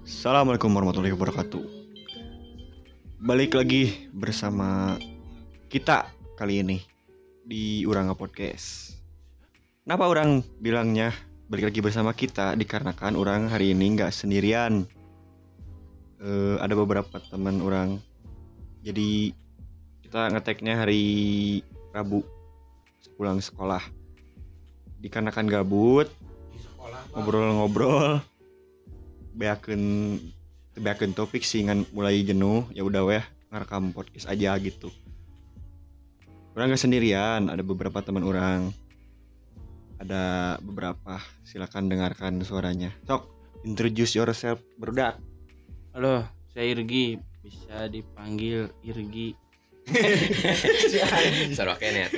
[0.00, 1.60] Assalamualaikum warahmatullahi wabarakatuh.
[3.20, 4.96] Balik lagi bersama
[5.68, 6.08] kita
[6.40, 6.80] kali ini
[7.44, 8.96] di Uranga Podcast.
[9.84, 11.12] Kenapa orang bilangnya
[11.52, 12.56] balik lagi bersama kita?
[12.56, 14.88] Dikarenakan orang hari ini nggak sendirian.
[16.24, 18.00] Eh, ada beberapa teman orang.
[18.80, 19.36] Jadi
[20.00, 21.04] kita ngeteknya hari
[21.92, 22.24] Rabu
[23.20, 23.84] pulang sekolah.
[25.04, 26.08] Dikarenakan gabut,
[27.12, 28.24] ngobrol-ngobrol
[29.40, 29.82] beakeun
[30.76, 34.92] beakeun topik sih ngan mulai jenuh ya udah weh ngerekam podcast aja gitu
[36.52, 38.68] orang gak sendirian ada beberapa teman orang
[39.96, 41.16] ada beberapa
[41.48, 43.24] silakan dengarkan suaranya sok
[43.64, 45.16] introduce yourself berudak
[45.90, 46.22] Halo,
[46.54, 47.18] saya Irgi.
[47.42, 49.34] Bisa dipanggil Irgi.
[51.58, 52.08] Soroken ya.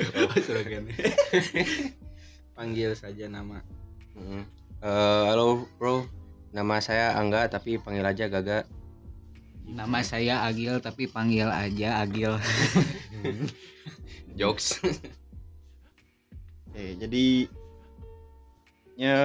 [2.56, 3.64] Panggil saja nama.
[4.12, 4.44] Mm.
[4.84, 6.04] Eh, halo bro,
[6.52, 8.68] nama saya Angga tapi panggil aja Gaga.
[9.64, 12.36] Nama saya Agil tapi panggil aja Agil.
[14.38, 14.80] Jokes.
[16.72, 17.48] eh jadi
[18.96, 19.16] ya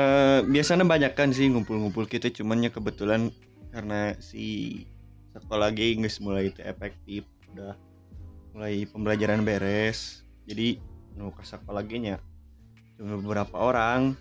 [0.43, 3.31] biasanya banyak kan sih ngumpul-ngumpul kita cuman ya kebetulan
[3.71, 4.83] karena si
[5.31, 7.23] sekolah lagi nggak mulai itu efektif
[7.55, 7.75] udah
[8.51, 10.75] mulai pembelajaran beres jadi
[11.15, 12.19] nu ke sekolah lagi nya
[12.99, 14.19] cuma beberapa orang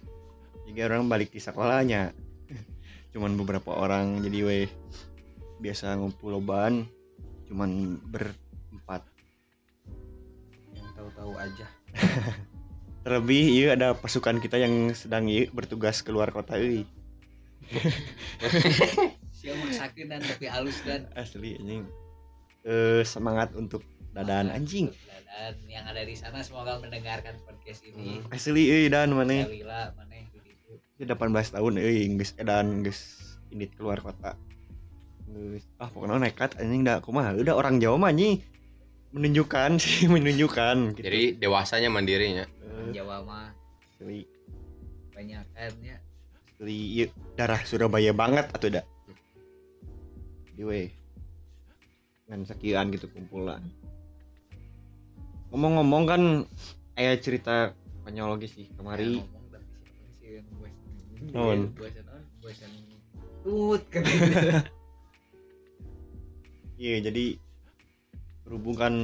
[0.70, 2.14] jadi orang balik di sekolahnya
[3.14, 4.66] cuman beberapa orang jadi weh
[5.60, 6.88] biasa ngumpul loban
[7.46, 9.06] cuman berempat.
[10.74, 11.66] Yang tahu-tahu aja.
[13.06, 16.82] terlebih iya ada pasukan kita yang sedang iya bertugas keluar kota ini
[19.30, 21.06] Siapa maksakeun dan tapi halus dan.
[21.14, 21.86] Asli anjing.
[22.66, 24.90] Eh semangat untuk dadan anjing.
[24.90, 26.42] dan yang ada di sana.
[26.42, 28.26] Semoga mendengarkan podcast ini.
[28.34, 29.46] asli euy dan mana
[30.96, 33.00] 18 tahun euy geus edan geus
[33.52, 34.32] ini keluar kota.
[35.28, 37.04] Geus, ah pokoknya nekat anjing dah.
[37.04, 38.40] Kumaha udah orang Jawa mah anjing.
[39.12, 41.04] Menunjukkan sih menunjukkan gitu.
[41.04, 42.48] Jadi dewasanya mandirinya.
[42.48, 43.52] Eh, Jawa mah.
[43.96, 44.24] Asli.
[45.12, 45.96] Banyak kan ya.
[46.56, 47.06] asli iya,
[47.36, 48.84] darah Surabaya banget atau dah
[50.56, 50.88] di we
[52.26, 53.60] ngan sekian gitu kumpulan.
[55.52, 56.22] Ngomong-ngomong kan
[56.98, 59.22] ayah cerita konyol sih kemari.
[60.24, 60.74] Ya, ngomong
[62.40, 62.56] Buat
[63.46, 64.02] tut kan.
[66.82, 67.38] iya jadi
[68.42, 68.94] berhubung kan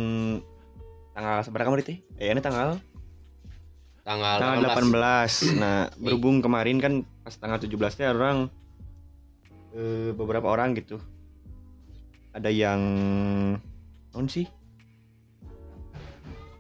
[1.15, 2.83] tanggal seberapa kemarin teh eh ini tanggal?
[4.03, 8.51] Tanggal, tanggal 18 nah berhubung kemarin kan pas tanggal 17 teh orang
[9.79, 10.99] eh, beberapa orang gitu.
[12.35, 12.81] Ada yang
[14.11, 14.51] non sih?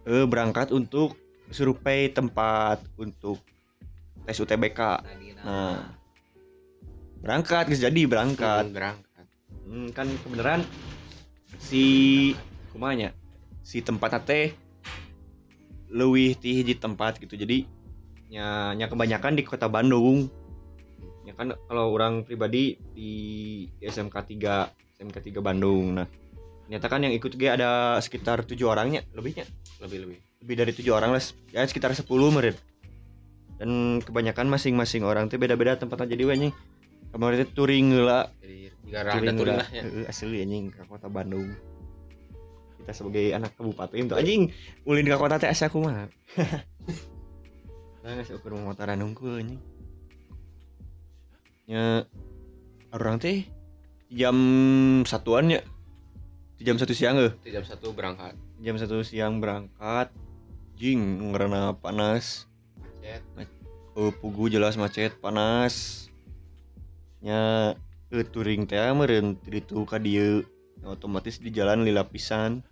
[0.07, 1.19] Eh berangkat untuk
[1.51, 3.43] survei tempat untuk
[4.23, 5.79] tes UTBK Tadi Nah.
[7.23, 9.25] berangkat guys jadi berangkat Hmm, berangkat.
[9.63, 10.61] Hmm, kan kebenaran
[11.59, 11.85] si
[12.71, 13.15] kumanya
[13.63, 14.51] si tempat teh
[15.87, 17.63] leuwih ti hiji tempat gitu jadi
[18.33, 20.27] nya, nya kebanyakan di kota Bandung
[21.23, 23.11] ya kan kalau orang pribadi di,
[23.79, 26.09] di SMK 3 SMK 3 Bandung nah
[26.67, 29.45] ternyata kan yang ikut gue ada sekitar tujuh orangnya lebihnya
[29.85, 30.19] Lebih lebih.
[30.43, 31.23] lebih dari tujuh orang lah
[31.53, 32.57] ya sekitar 10 menit
[33.63, 36.51] dan kebanyakan masing-masing orang tuh beda-beda tempatnya jadi wanya
[37.15, 38.27] kemarin itu touring lah
[38.91, 39.87] touring lah ya.
[39.87, 41.55] Heeh, asli anjing ke kota Bandung.
[42.83, 44.43] Kita sebagai anak kabupaten itu anjing
[44.83, 46.11] ulin ke kota teh asa kumaha
[48.03, 49.63] nah nggak ukur motoran nunggu anjing.
[51.71, 52.03] Nya
[52.91, 53.47] orang teh
[54.11, 54.35] jam
[55.07, 55.63] satuan ya?
[56.59, 58.35] Jam satu siang eh Itu jam satu berangkat.
[58.59, 60.11] jam satu siang berangkat
[60.75, 62.51] jing ngerana panas
[63.03, 63.51] Macet.
[63.99, 66.07] Eh, pugu jelas macet panas.
[67.19, 67.75] Nya
[68.15, 70.47] eh, touring teh meureun itu ka dieu.
[70.87, 72.63] Otomatis di jalan lila pisan.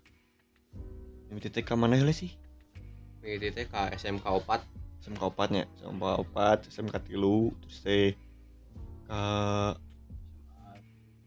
[1.27, 2.31] Teh ka mana heula sih?
[3.19, 8.15] Teh ke SMK 4 SMK 4 nya SMK 4 SMK tilu terus teh
[9.11, 9.21] ka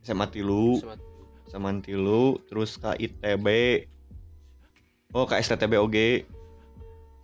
[0.00, 0.80] SMA tilu
[1.44, 2.40] Saman tilu.
[2.48, 3.46] Terus ka ITB
[5.12, 6.24] oh ka STTB oge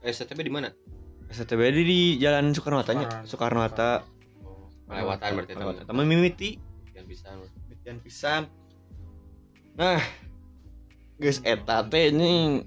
[0.05, 0.73] STB di mana?
[1.31, 4.03] STTB di, di jalan Soekarno Hatta nya Soekarno Hatta
[4.43, 5.85] Oh, melewatan berarti Melewatan.
[5.87, 6.05] teman.
[6.05, 6.51] Mimiti
[6.93, 7.29] Yang bisa.
[7.71, 8.43] Mitian pisan.
[9.73, 10.03] Nah,
[11.17, 12.67] guys eta teh ini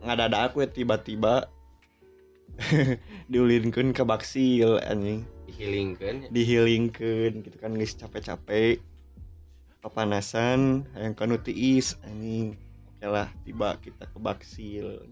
[0.00, 1.50] ngadadak we tiba-tiba
[3.32, 6.30] diulinkeun ke baksil anjing, Dihilingkan.
[6.30, 8.78] dihilingkeun gitu kan geus capek-capek.
[9.82, 12.54] Kepanasan, hayang kanu tiis anjing.
[12.94, 15.02] Oke lah, tiba kita ke baksil.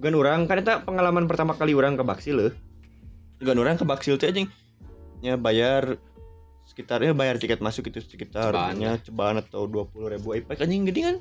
[0.00, 2.54] Juga orang kan eta pengalaman pertama kali orang ke baksil leuh.
[3.36, 4.48] Juga orang ke baksil teh anjing
[5.20, 6.00] nya bayar
[6.64, 8.56] sekitarnya bayar tiket masuk itu sekitar
[9.04, 11.16] Cobaan atau dua puluh ribu IPK anjing gede kan?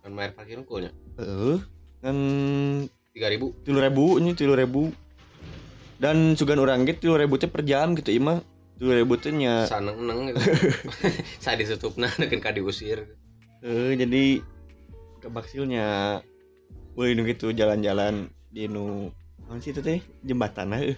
[0.00, 0.88] Kan bayar parkir unggulnya
[1.20, 1.60] eh
[2.00, 2.16] kan
[3.12, 3.52] tiga ribu.
[3.60, 4.88] tilu ribu ini tilu ribu.
[6.00, 8.40] Dan sugan orang gitu tilu ribu teh per jam gitu imah
[8.80, 10.40] tilu ribu teh nya saneng neng gitu.
[11.44, 12.08] Saya ditutup nah
[12.40, 13.04] kan diusir.
[13.60, 14.40] Eh jadi
[15.20, 15.28] ke
[16.92, 19.08] Wih, nu gitu jalan-jalan di nu
[19.48, 20.00] apa sih itu teh?
[20.20, 20.96] Jembatan lah eh.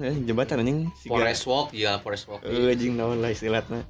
[0.00, 2.40] Eh, jembatan anjing siga- forest walk ya forest walk.
[2.48, 3.84] Eh, anjing naon lah istilahnya.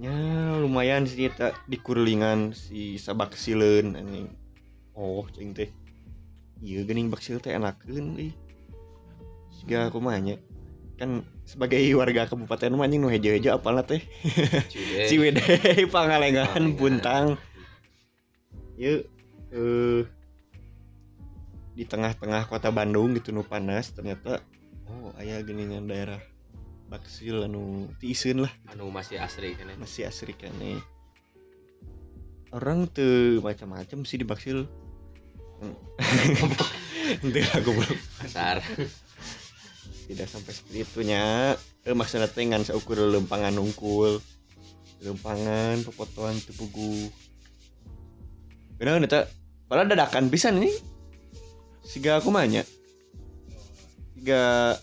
[0.00, 0.12] Ya
[0.60, 4.28] lumayan sih eta di kurlingan si sabak sileun anjing.
[4.92, 5.72] Oh cing teh.
[6.60, 8.32] Iya geuning baksil teh enakeun ih.
[9.56, 10.36] Siga kumaha nya?
[11.00, 14.04] Kan sebagai warga kabupaten mah anjing nu hejo-hejo apalah teh.
[15.08, 15.88] Ciwidey.
[15.92, 16.76] Pangalengan Pangalengan.
[16.76, 17.26] Puntang.
[18.76, 19.08] Yuk
[19.50, 20.02] eh
[21.74, 24.42] di tengah-tengah kota Bandung gitu nu panas ternyata
[24.90, 26.18] oh aya geuningan daerah
[26.90, 30.82] Baksil anu tiiseun lah anu masih asri kan masih asri kene.
[32.50, 34.66] Orang tuh macam-macam sih di Baksil.
[37.22, 38.58] Nanti aku belum kasar.
[40.10, 41.54] Tidak sampai seperti itunya.
[41.86, 44.18] Eh, maksudnya teh ngan seukur lempangan nungkul
[45.00, 47.08] lempangan pepotoan tepugu
[48.76, 49.28] kadang eta
[49.70, 50.74] padahal dadakan pisan ini
[51.86, 52.66] siga aku mahnya
[54.18, 54.74] siga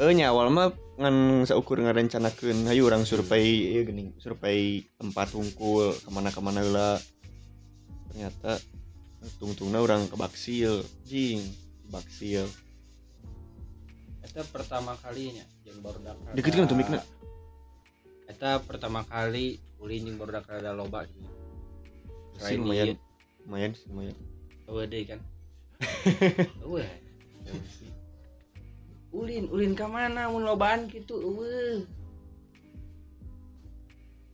[0.00, 5.92] eh nya awal mah ngan seukur ngarencanakeun hayu orang survei ieu geuning survei tempat hungkul
[5.92, 6.96] ke mana ke mana heula
[8.08, 8.56] ternyata
[9.36, 11.44] tungtungna orang ke Baksil jing
[11.92, 12.48] Baksil
[14.36, 16.36] Eta pertama kalinya yang baru dakar.
[16.36, 17.00] Deket kan tuh mikna.
[18.28, 21.24] Eta pertama kali ulin yang baru dakar ada loba gitu.
[22.36, 23.00] Selain lumayan
[23.46, 24.16] lumayan sih lumayan
[24.84, 25.20] deui kan.
[26.66, 26.82] Eueuh.
[29.14, 31.86] Ulin, ulin ka mana mun lobaan gitu eueuh.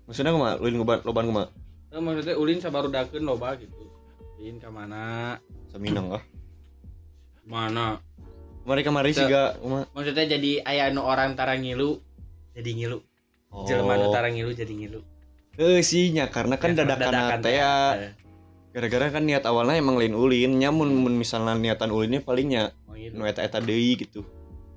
[0.03, 1.49] maksudnya kumaha lu ngoban loban kumaha
[1.93, 3.77] Eh, maksudnya ulin sabaru dakeun loba gitu.
[4.41, 5.37] Ulin ka mana?
[5.71, 6.25] saminang lah
[7.45, 8.01] Mana?
[8.83, 9.19] kemarin Teu.
[9.19, 9.61] sih gak
[9.93, 12.01] Maksudnya jadi aya nu orang tara ngilu
[12.53, 12.99] jadi ngilu.
[13.69, 15.01] Jelema nu tara ngilu jadi ngilu.
[15.61, 18.13] eh sih nya karena kan Ya, dadakan teh ya Eh,
[18.73, 23.21] gara-gara kan niat awalnya emang lain ulin nyamun mun misalnya niatan ulinnya palingnya mau ngilu.
[23.21, 24.25] nu eta eta deui gitu.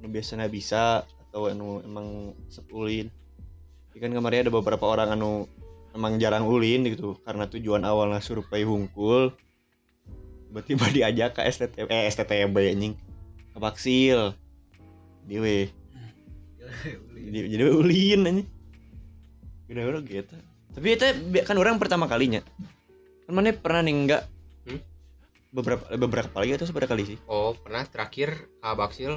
[0.03, 3.07] Nu biasanya bisa atau anu emang sep ulin.
[3.89, 5.47] Tapi kan kemarin ada beberapa orang anu
[5.95, 9.31] emang jarang ulin gitu karena tujuan awalnya survei hungkul
[10.51, 12.94] tiba-tiba diajak ke STT eh STTB anjing
[13.56, 14.36] ke Baksil.
[15.24, 15.71] Di we.
[17.31, 18.48] Jadi ulin anjing.
[19.71, 20.36] Udah udah gitu.
[20.75, 21.07] Tapi itu
[21.48, 22.44] kan orang pertama kalinya
[23.25, 24.24] kan mana pernah nih enggak
[24.66, 24.81] Hmm?
[25.51, 27.18] beberapa beberapa kali atau seberapa kali sih?
[27.25, 27.86] Oh pernah.
[27.86, 29.13] Terakhir ke Baksil.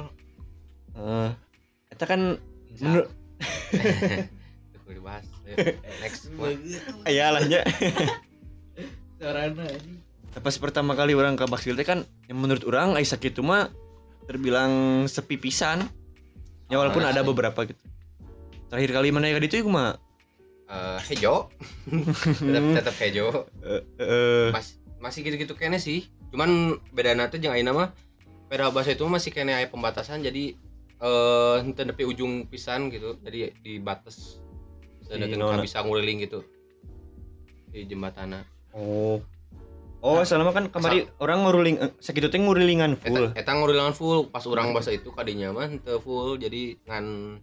[0.93, 1.29] Eh
[1.93, 2.37] itu kan
[2.79, 3.09] menurut
[4.89, 6.29] dibahas Ayo, next.
[6.41, 6.49] Wah,
[7.05, 7.61] ayalahnya
[9.21, 9.65] Sarana
[10.39, 13.69] pas pertama kali orang ke Baksil teh kan yang menurut orang ai sakit mah
[14.25, 15.81] terbilang sepi pisan
[16.69, 17.27] ya walaupun Ah, ada iya.
[17.27, 17.81] beberapa gitu.
[18.69, 19.97] Terakhir kali mana ya itu kumaha
[21.05, 21.49] hejo.
[21.89, 23.49] Tetap tetap hejo.
[23.65, 26.05] Eh eh, Mas, masih gitu-gitu kene sih.
[26.29, 27.89] Cuman beda tuh jeung ayeuna mah
[28.49, 30.21] beda bahasa itu masih kene aya pembatasan.
[30.21, 30.53] Jadi
[30.99, 33.17] eh henteu nepi ujung pisan gitu.
[33.25, 34.39] Jadi di batas.
[35.09, 36.45] Sedangkan bisa nguliling gitu.
[37.73, 38.45] Di jembatana.
[38.73, 39.17] Oh.
[39.99, 43.35] Oh selama kan kemarin orang nguruling segitu teh ngurilingan full.
[43.35, 44.31] eta, eta ngulilingan full.
[44.31, 45.67] Pas orang bahasa itu kadinya mah
[45.99, 46.39] full.
[46.39, 47.35] Jadi ngan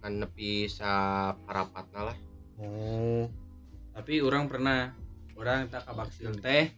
[0.00, 1.85] ngan nepi sa oh
[4.06, 4.94] Tapi orang pernah
[5.34, 6.70] orang tak kabaksil teh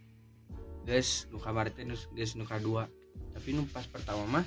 [0.81, 2.89] guys nu kamari teh geus nu kadua.
[3.37, 4.45] Tapi nu pas pertama mah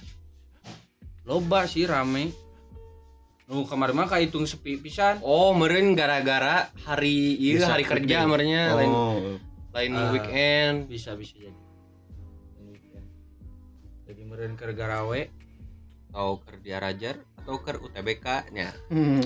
[1.22, 2.34] loba sih rame.
[3.46, 5.22] Nu kamari mah kahitung sepi pisan.
[5.22, 9.38] oh meureun gara-gara hari ieu Bisa hari kerja merenya lain oh
[9.70, 10.10] lain Ah.
[10.10, 11.54] weekend Bisa bisa jadi.
[14.10, 15.30] Jadi meureun keur garawe
[16.10, 19.22] atau kerja rajar atau ker UTBK nya Hmm.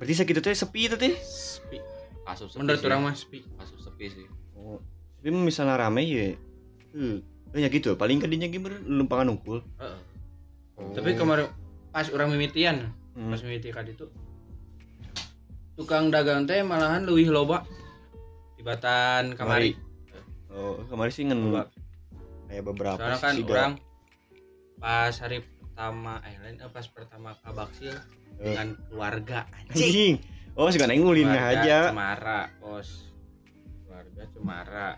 [0.00, 1.76] Berarti segitu teh sepi itu teh sepi.
[2.24, 3.44] kasus sepi Menurut orang mah sepi.
[3.54, 4.80] kasus sepi sih oh
[5.14, 6.32] tapi misalnya rame ya
[6.92, 7.20] eh
[7.52, 10.00] ya gitu paling kadinya gimana lempangan nungkul Heeh.
[10.74, 10.88] Oh.
[10.90, 11.52] Tapi kemarin
[11.90, 13.28] pas orang mimitian, Hmm.
[13.28, 14.08] pas mimiti kadi itu
[15.74, 17.64] tukang dagang teh malahan leuwih loba
[18.54, 19.76] tibatan kamari.
[20.48, 21.68] oh kemarin sih ngen Loba.
[22.46, 23.72] kayak beberapa Soalnya kan orang
[24.76, 28.00] pas hari pertama eh lain eh, pas pertama ke Baksil Eh.
[28.40, 30.16] Dengan keluarga anjing.
[30.52, 32.88] oh sekarang ngulin Keluarga aja Cemara, bos.
[33.84, 34.88] Keluarga Cemara.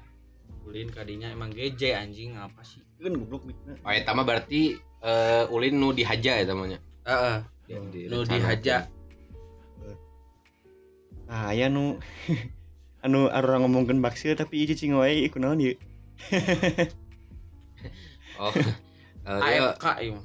[0.62, 2.78] Ulin kadinya emang geje anjing apa sih?
[2.96, 7.36] kan goblok mikna oh eta mah berarti eh ulin nu dihaja ya namanya Heeh.
[7.64, 7.90] Di- Hmm.
[7.90, 8.86] di- Nu dihaja.
[11.24, 11.98] nah aya nu
[13.00, 15.74] anu orang ngomongkeun baksil tapi ieu cing wae iku naon ieu
[18.38, 18.52] oh
[19.22, 20.18] Eh, iya, AFK ieu.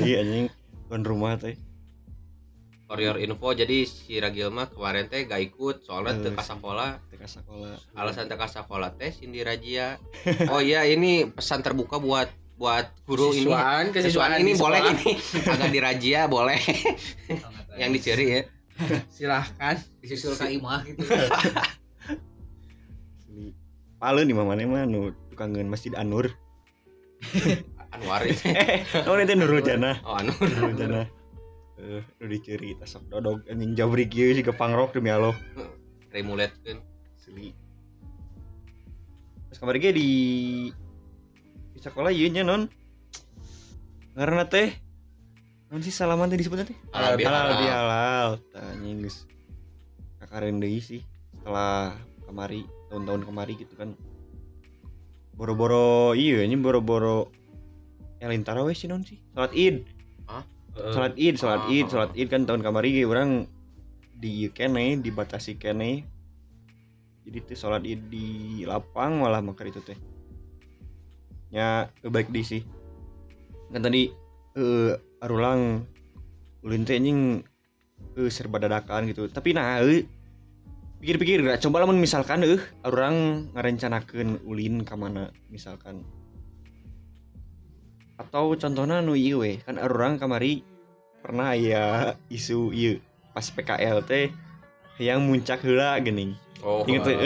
[0.00, 0.46] Iya anjing
[0.86, 1.58] tuan rumah teh
[2.94, 7.02] for your info jadi si Ragil mah kemarin teh gak ikut soalnya teu ka sekolah
[7.10, 9.98] teka sekolah alasan teu ka sekolah teh Cindy Rajia.
[10.54, 13.50] Oh iya ini pesan terbuka buat buat guru ini.
[13.50, 15.10] Siswaan, siswaan kesiswaan ini boleh ini.
[15.58, 16.62] Agak dirajia boleh.
[17.74, 18.40] Yang dicuri ya.
[19.10, 19.82] Silahkan.
[19.98, 21.02] disusul ke imah gitu.
[23.98, 26.30] Palu di mana mah nu tukangan Masjid Anur.
[27.90, 29.98] Anwar itu eh naon itu Nurul Jannah.
[30.06, 31.23] Oh anu Nurul Jannah
[31.78, 33.42] eh nu dicuri tas dodog.
[33.50, 35.34] Anjing jabrik ieu siga pangrok demi Allah.
[36.14, 36.78] Remulet kan.
[37.18, 37.56] Asli
[39.48, 40.10] terus kamari ge di
[41.72, 42.66] di sekolah ieu nya non
[44.18, 44.74] ngaranna teh
[45.70, 46.78] naon sih salaman teh disebutnya teh?
[46.90, 47.38] Halal bihalal.
[47.38, 48.30] halal bihalal.
[48.58, 49.30] Anjing geus
[50.18, 51.06] kakaren deui sih
[51.38, 51.94] setelah
[52.26, 53.94] kemari tahun-tahun kemari gitu kan.
[55.38, 57.30] Boro-boro iya ini boro-boro
[58.18, 59.22] Elin taraweh sih non sih.
[59.38, 59.86] Salat id
[60.74, 63.46] salat id salat Ah, id ah, salat id kan tahun kemari ge orang
[64.18, 66.14] di kene dibatasi kene
[67.24, 68.28] jadi teh salat id di
[68.68, 69.96] lapang malah makar itu teh.
[71.56, 72.62] Nya eh, baik di sih.
[73.72, 74.12] Kan tadi
[74.54, 74.92] eh
[75.24, 75.82] arulang
[76.60, 77.40] ulin teh anjing
[78.20, 79.24] eh serba dadakan gitu.
[79.32, 80.04] Tapi nah eh,
[81.00, 86.04] pikir-pikir gak coba lamun misalkan eh orang ngarencanakeun ulin ka mana misalkan
[88.14, 90.62] atau contohnya nu ieu we kan orang kamari
[91.18, 93.02] pernah ya isu ieu
[93.34, 94.30] pas PKL teh
[95.02, 96.38] yang muncak heula geuning.
[96.62, 97.18] Oh Ingat tuh.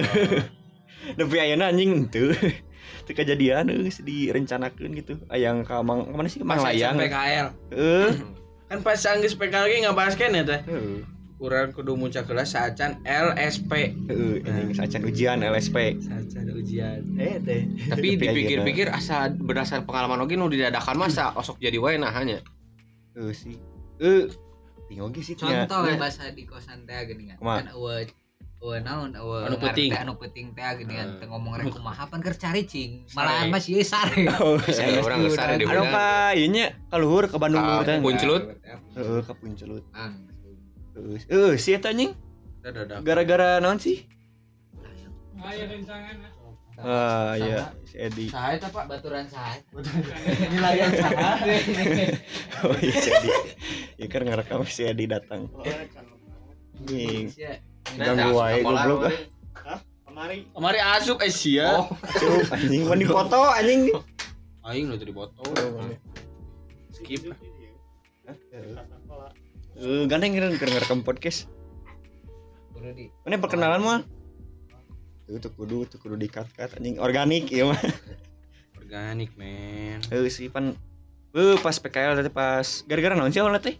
[1.20, 2.32] tapi ayeuna anjing teu.
[3.04, 5.20] Teu kejadian geus direncanakeun gitu.
[5.28, 6.40] Ayang ka mang mana sih?
[6.40, 6.96] Mang layang.
[6.96, 7.48] PKL.
[7.76, 8.12] eh
[8.72, 10.60] Kan pas anggeus PKL ge ngabahas keneh teh.
[10.64, 13.94] heeh Urang kudu muncak kelas saacan LSP.
[14.42, 16.98] anjing sacan ujian LSP Saacan ujian.
[17.14, 17.62] Eh teh.
[17.86, 22.42] tapi Tapi dipikir-pikir asa berdasarkan pengalaman oge nu didadakan masa osok jadi wae nah hanya.
[23.14, 23.54] Heeh sih.
[24.02, 24.26] Eh
[24.90, 27.38] tinggal ge sih contoh ya bahasa di kosan teh gini kan.
[27.38, 28.02] Kan eueuh
[28.58, 29.94] eueuh naon eueuh Anu penting.
[29.94, 31.06] anu penting teh gini kan.
[31.06, 31.18] Eh.
[31.22, 33.06] teu ngomong rek kumaha pan keur cari cing.
[33.06, 33.14] Sare.
[33.14, 37.30] malahan mah sieun sare oh Saya orang besar di anu ka ieu nya ka luhur
[37.30, 37.62] ke Bandung.
[37.86, 38.02] Teh.
[38.02, 38.58] Puncelut.
[38.98, 39.86] heeh ka Puncelut
[40.98, 42.12] Heeh heeh sih eta anjing
[42.58, 43.00] Dadak.
[43.00, 44.02] gara-gara naon sih?
[45.38, 46.16] Ayo rencangan.
[46.78, 48.26] ah iya si Edi.
[48.28, 48.86] Saha eta Pak?
[48.86, 51.32] baturan saha Ini layan saha?
[52.66, 53.28] oh iya si Edi.
[53.96, 55.46] Ya kan ngerekam si Edi datang.
[56.76, 57.30] Anjing
[57.96, 59.10] ganggu wae goblok.
[59.62, 60.46] ah kemari.
[60.50, 61.78] Kemari asup eh sia.
[61.78, 61.86] oh.
[62.52, 63.90] Anjing mau dipoto anjing.
[64.62, 65.42] Aing nu tadi foto.
[66.92, 67.30] Skip.
[68.28, 68.76] Eh,
[69.78, 71.46] gandeng kan keur ngerekam podcast.
[72.74, 74.00] kudu di Mana perkenalan mah?
[75.26, 77.78] Tuh tuh kudu tuh kudu di cut cut anjing organik ya mah.
[78.78, 80.00] Organik, men.
[80.08, 80.72] Eh sih pan
[81.36, 83.76] eh pas PKL tadi pas gara-gara naon sih awalnya teh?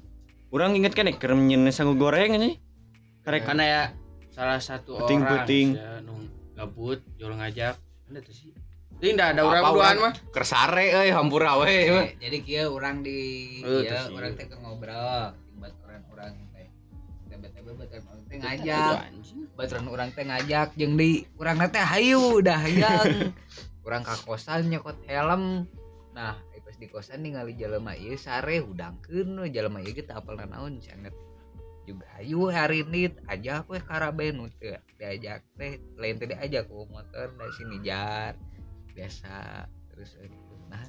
[0.51, 2.59] Urang inget kan ya keur nyen sangu goreng anjing.
[3.25, 3.83] Karek Karena ya
[4.31, 5.77] salah satu Puting-puting.
[5.77, 6.15] orang sia, nu
[6.55, 7.77] gabut jual ngajak.
[8.09, 8.51] Ada tuh sih.
[8.99, 10.15] Ini enggak ada orang duaan mah.
[10.35, 13.19] kersare euy hampura we Eh, jadi kia orang di
[13.63, 15.39] Eh, ya orang teh ke ngobrol
[15.99, 16.69] baturan orang teh.
[17.29, 18.97] Tiba-tiba baturan orang teh Itu ngajak.
[19.59, 23.35] baturan orang teh ngajak jeung di urang teh hayu dah hayang.
[23.89, 25.65] Urang ka kosan nyokot helm.
[26.13, 26.37] Nah
[26.69, 31.17] pas di kosan ningali jelema ieu sare hudangkeun we jelema ieu teh apal naon sangat
[31.89, 37.33] juga hayu hari ini ajak we karaben teu diajak teh lain teh diajak ku motor
[37.41, 38.37] dari sini jar
[38.93, 40.29] biasa terus eh,
[40.69, 40.85] nah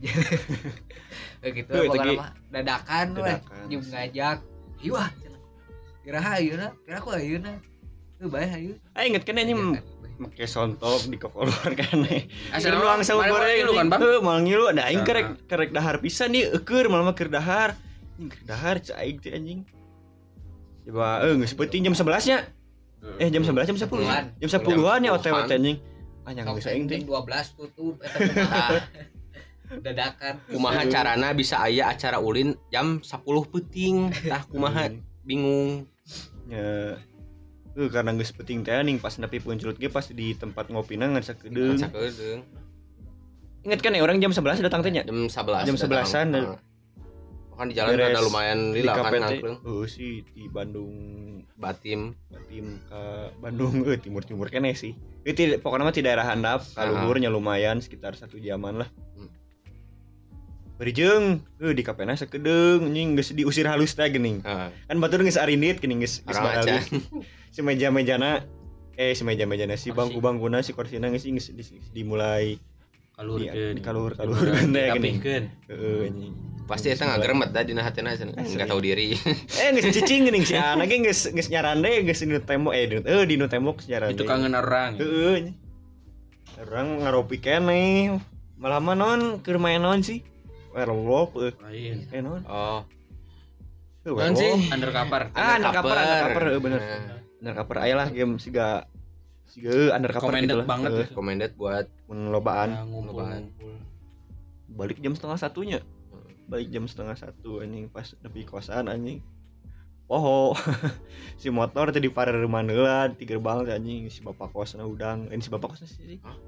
[0.00, 3.64] gitu Tuh, itu pokoknya mah dadakan we Dadakan.
[3.68, 4.38] jeung ngajak
[4.80, 5.40] ieu ah cenah.
[6.00, 7.52] kira ayeuna kira aku ayeuna
[8.16, 9.76] tuh bae hayu Ah inget kan anjing
[10.20, 12.04] make sontok di kokolor kan.
[12.52, 14.00] Asal doang sangu goreng lu kan, Bang?
[14.04, 17.72] Heuh, mal ngilu da aing kerek kerek dahar pisan nih eukeur malah mah keur dahar.
[18.20, 19.60] Anjing keur dahar cai aing teh anjing.
[20.84, 22.38] Coba eh geus penting jam 11 nya.
[23.16, 23.84] Eh jam 11 jam 10.
[23.88, 24.24] Sepuluhan.
[24.44, 25.76] Jam 10-an ya OTW anjing.
[26.28, 27.00] Ah nyang geus aing teh.
[27.00, 28.68] 12 tutup eta kumaha.
[29.78, 30.42] dadakan.
[30.50, 33.22] Kumaha carana bisa aya acara ulin jam 10
[33.54, 34.90] peting tah kumaha?
[35.22, 35.86] Bingung.
[36.50, 36.98] Ya.
[37.78, 41.22] Eh karena geus penting teh ning pas nepi puncelut ge pas di tempat ngopina ngan
[41.22, 41.78] sakedeung.
[41.78, 42.42] sakedeung.
[43.62, 45.06] Ingat kan ya orang jam 11 datang teh nya.
[45.06, 46.58] jam 11 Jam 11-an, dan-
[47.60, 50.96] kan di jalan ada lumayan Di lila kan ngangklung Oh sih di Bandung.
[51.60, 52.16] Batim.
[52.48, 53.02] Tim ke
[53.36, 53.84] Bandung.
[53.84, 54.96] Eh timur timur kene sih.
[55.28, 56.64] Itu pokoknya mah di daerah handap.
[56.72, 58.88] Kalau lumayan sekitar satu jaman lah.
[59.12, 59.28] Hmm.
[60.80, 64.40] Berijeng, eh di kapena sakedeng anjing geus diusir halus teh geuning.
[64.40, 64.72] Heeh.
[64.88, 66.88] Kan batur geus arinit geuning geus geus halus.
[67.52, 68.46] Si meja-mejana
[68.94, 72.56] eh si meja-mejana si bangku-bangkuna si kursina geus geus di- di- dimulai
[73.12, 75.20] kalurkeun Di- dikalur-kalurkeun teh gini.
[75.20, 75.44] Dirapihkeun.
[75.68, 76.32] heeh anjing.
[76.64, 78.16] Pasti eta ngageremet da dina hatena.
[78.16, 79.20] Enggak tahu diri.
[79.60, 83.04] Eh geus cicing geuning si anak ge geus geus nyarande geus di tembok eh di-
[83.04, 84.16] eh di tembok nyarande.
[84.16, 84.96] itu kangen orang.
[84.96, 85.52] Heeh.
[86.56, 88.16] Orang ngaropi keneh.
[88.56, 90.24] Malah non keur main non sih.
[90.70, 91.52] Werewolf eh.
[91.60, 92.42] lain Eh non.
[92.46, 92.80] Oh,
[94.06, 94.48] Naon sih?
[94.48, 94.72] werewolf.
[94.72, 96.80] undercover Ah, undercover, undercover, heuh, bener.
[96.80, 98.84] Nah, Undercover aya lah game siga
[99.44, 100.68] siga heuh, undercover Recommended gitu lah.
[100.68, 101.10] banget Heuh, itu.
[101.12, 103.72] recommended buat mun lobaan Nah, ngumpul-ngumpul
[104.70, 105.78] balik jam setengah satunya.
[106.46, 109.18] Balik jam setengah satu anjing pas nepi kosan anjing.
[110.06, 110.54] Poho
[111.40, 115.26] si motor tadi para rumah heula di gerbang anjing si bapak kosna udang.
[115.28, 116.18] Ini si bapak kosna sih.
[116.22, 116.38] Hah?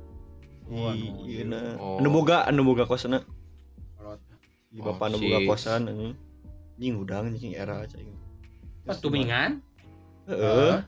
[0.67, 0.95] Si Oh,
[1.26, 1.76] ieu na.
[1.76, 1.99] Oh.
[1.99, 3.26] Anu boga, anu boga kosna.
[4.75, 6.12] Oh, bapak si- boga kosan anjing.
[6.75, 8.09] Anjing udang anjing era cing.
[8.83, 9.62] pas tumingan
[10.25, 10.83] Heeh.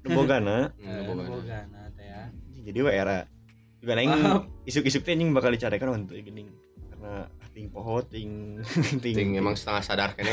[0.00, 0.70] Nu bogana.
[0.72, 1.24] Hmm, Eh, boga.
[1.26, 2.22] boga nah teh ya
[2.62, 3.18] jadi wa era
[3.78, 4.46] juga Maaf.
[4.64, 6.46] isuk-isuk teh anjing bakal dicarekan untuk gini
[6.88, 8.62] karena ting poho ting
[9.00, 10.30] Ting emang setengah sadar kene.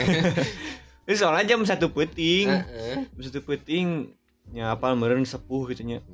[1.04, 2.96] Ini soalnya jam satu peting Heeh.
[3.08, 4.14] jam satu peting
[4.48, 6.06] nya apal meureun sepuh gitu nya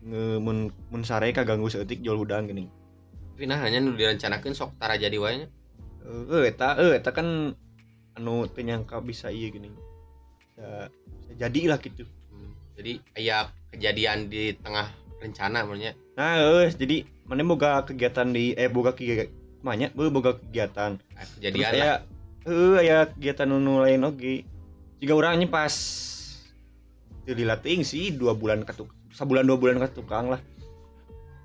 [0.00, 0.58] nge mun
[0.88, 2.72] mun sare kaganggu seeutik jual udang gini
[3.34, 5.48] Tapi nah hanya nu direncanakeun sok tara jadi wae nya.
[6.06, 7.52] Eh eta eh eta kan
[8.14, 10.86] anu teu nyangka bisa iya gini bisa,
[11.18, 13.38] bisa jadi lah gitu Hmm, Jadi aya
[13.70, 15.92] kejadian di tengah rencana maksudnya.
[16.14, 21.32] nah eh jadi mana boga kegiatan di eh boga kegiatan banyak boga kegiatan Ah, Terus
[21.40, 22.00] Kejadian lah.
[22.44, 24.44] eh aya kegiatan nu lain oge.
[24.96, 25.74] Jika orangnya pas
[27.22, 30.40] teu dilatih sih dua bulan tuk- sebulan dua bulan ke tukang lah.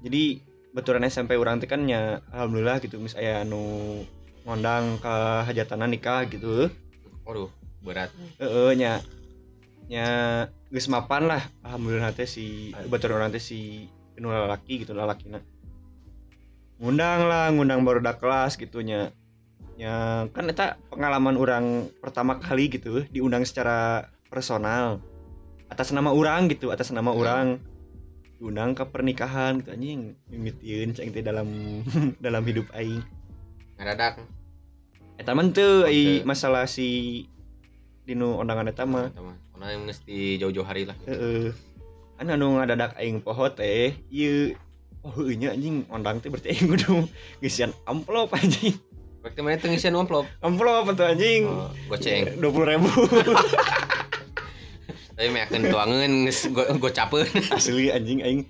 [0.02, 0.40] Jadi
[0.72, 4.04] betulan SMP orang teh kan nya alhamdulillah gitu mis aya anu
[4.46, 5.16] ngondang ke
[5.48, 6.70] hajatana nikah gitu.
[7.26, 7.50] Waduh,
[7.86, 8.10] berat.
[8.42, 9.02] Heeh nya
[9.92, 10.08] nya
[10.72, 11.44] geus mapan lah.
[11.66, 15.42] Alhamdulillah teh si orang teh si nu lalaki gitu lalakina.
[16.82, 19.14] Ngundang lah, ngundang baru kelas gitu nya
[19.80, 25.02] ya kan eta pengalaman orang pertama kali gitu diundang secara personal.
[25.72, 27.62] Atas nama orang gitu atas nama orang
[28.42, 30.18] diundang ke pernikahan gitu anjing.
[31.14, 31.48] Teh dalam
[32.26, 33.06] dalam hidup aing
[33.82, 34.14] Ngadadak.
[35.18, 37.26] eta mah teu ai masalah si
[38.04, 39.38] dinu undangan eta mah Teman.
[39.54, 40.94] Karena yang mesti jauh-jauh hari lah.
[41.06, 41.50] heeh
[42.14, 44.54] kan anu ngadadak aing poho teh ieu
[45.02, 47.10] oh nya anjing undang teh berarti aing kudu
[47.42, 48.78] ngisian amplop anjing
[49.22, 50.26] Berarti mana tengisian amplop.
[50.42, 52.38] amplop atuh anjing Oh, goceng.
[52.38, 52.90] dua puluh ribu
[55.18, 57.26] Tapi mah akan tuangeun geus go gocapeun.
[57.54, 58.42] asli anjing aing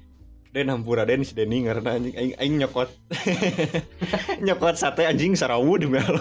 [0.52, 2.92] Den hampura den si Denny karena anjing aing aing nyokot.
[4.46, 6.20] Nyokot sate anjing sarawu di belo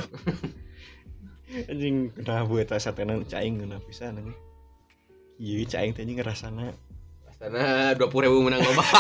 [1.71, 4.39] anjing kena buat sate nang caing kena pisan anjing
[5.37, 6.71] iya caing teh anjing ngerasana
[7.41, 8.07] Sana 20.000
[8.45, 8.85] menang lomba.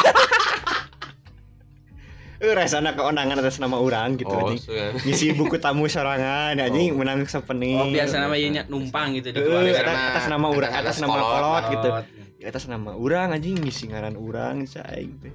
[2.40, 4.64] eh rasana keonangan atas nama orang gitu oh, anjing.
[5.04, 6.98] ngisi buku tamu sorangan anjing Oh.
[6.98, 10.80] menang sepeni oh biasa nama ieu numpang gitu di Eh, keluarga atas, nama urang atas-
[10.80, 11.88] atas atas nama kolot, kolot gitu.
[11.92, 12.06] Kolot.
[12.40, 15.34] Di atas nama orang anjing ngisi ngaran orang caing teh.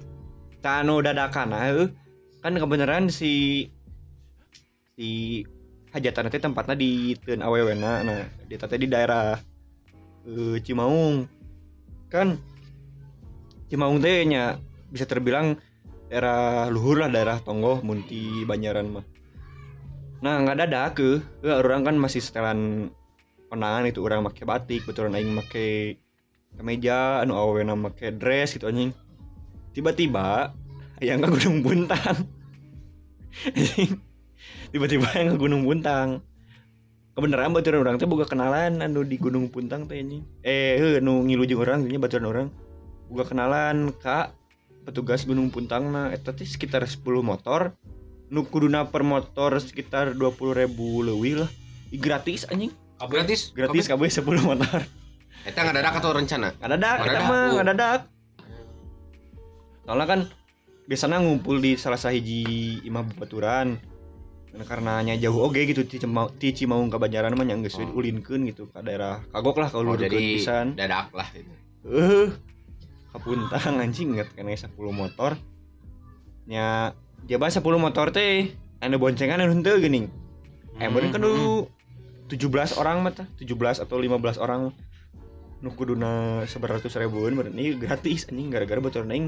[0.65, 1.93] Tanu dadakan heuh
[2.41, 3.69] kan kebenaran si
[4.97, 5.41] si
[5.93, 9.37] hajatan teh tempatnya di Teun Awewena nah di teh di daerah
[10.25, 11.29] eh, Cimaung.
[12.09, 12.41] Kan
[13.69, 14.57] Cimaung teh nya
[14.89, 15.61] bisa terbilang
[16.09, 19.05] daerah luhur lah daerah Tonggoh Munti Banyaran mah.
[20.25, 22.89] Nah nggak ada ke orang kan masih setelan
[23.53, 26.01] konangan itu orang make batik betulan aing make
[26.55, 28.95] kemeja anu awena make dress gitu anjing.
[29.75, 30.55] Tiba-tiba
[31.03, 32.23] yang ke Gunung Buntang.
[34.71, 36.23] Tiba-tiba yang ke Gunung Buntang.
[37.15, 40.23] Kebenaran baturan orang teh boga kenalan anu di Gunung Buntang teh anjing.
[40.43, 42.47] Eh heuh anu ngilujeng orang nya baturan orang.
[43.11, 44.31] Boga kenalan kak
[44.87, 47.75] petugas Gunung Puntang nah eta teh sekitar 10 motor.
[48.31, 51.51] Nu kuduna per motor sekitar 20.000 ribu leuwih lah.
[51.91, 52.71] Gratis anjing.
[52.95, 53.51] Gratis.
[53.51, 54.87] gratis kabeh 10 motor
[55.45, 56.49] Eta ngadadak atau rencana?
[56.58, 57.29] ngadadak kita Ngadadak.
[57.29, 57.53] mah Oh.
[57.55, 58.01] ngadadak
[59.86, 60.19] soalnya kan
[60.86, 62.41] biasanya ngumpul di salah sahiji
[62.81, 63.77] imah baturan
[64.58, 65.99] karenanya jauh oge gitu ti
[66.51, 67.93] Cimaung ka Banjaran mah nya geus Oh.
[67.93, 71.51] ulinkeun gitu ka daerah kagok lah Oh, kalau jadi pisan dadak lah gitu.
[71.86, 72.34] eh
[73.12, 75.38] kapuntang anjing inget kena 10 motor
[76.45, 80.10] nya jaba 10 motor teh anu boncengan anu henteu geuning
[80.75, 81.69] eh bener kan dulu
[82.25, 84.73] 17 orang mah tah 17 atau 15 orang
[85.65, 89.28] nu kuduna seberatus ribuan berarti gratis anjing gara-gara baturan aing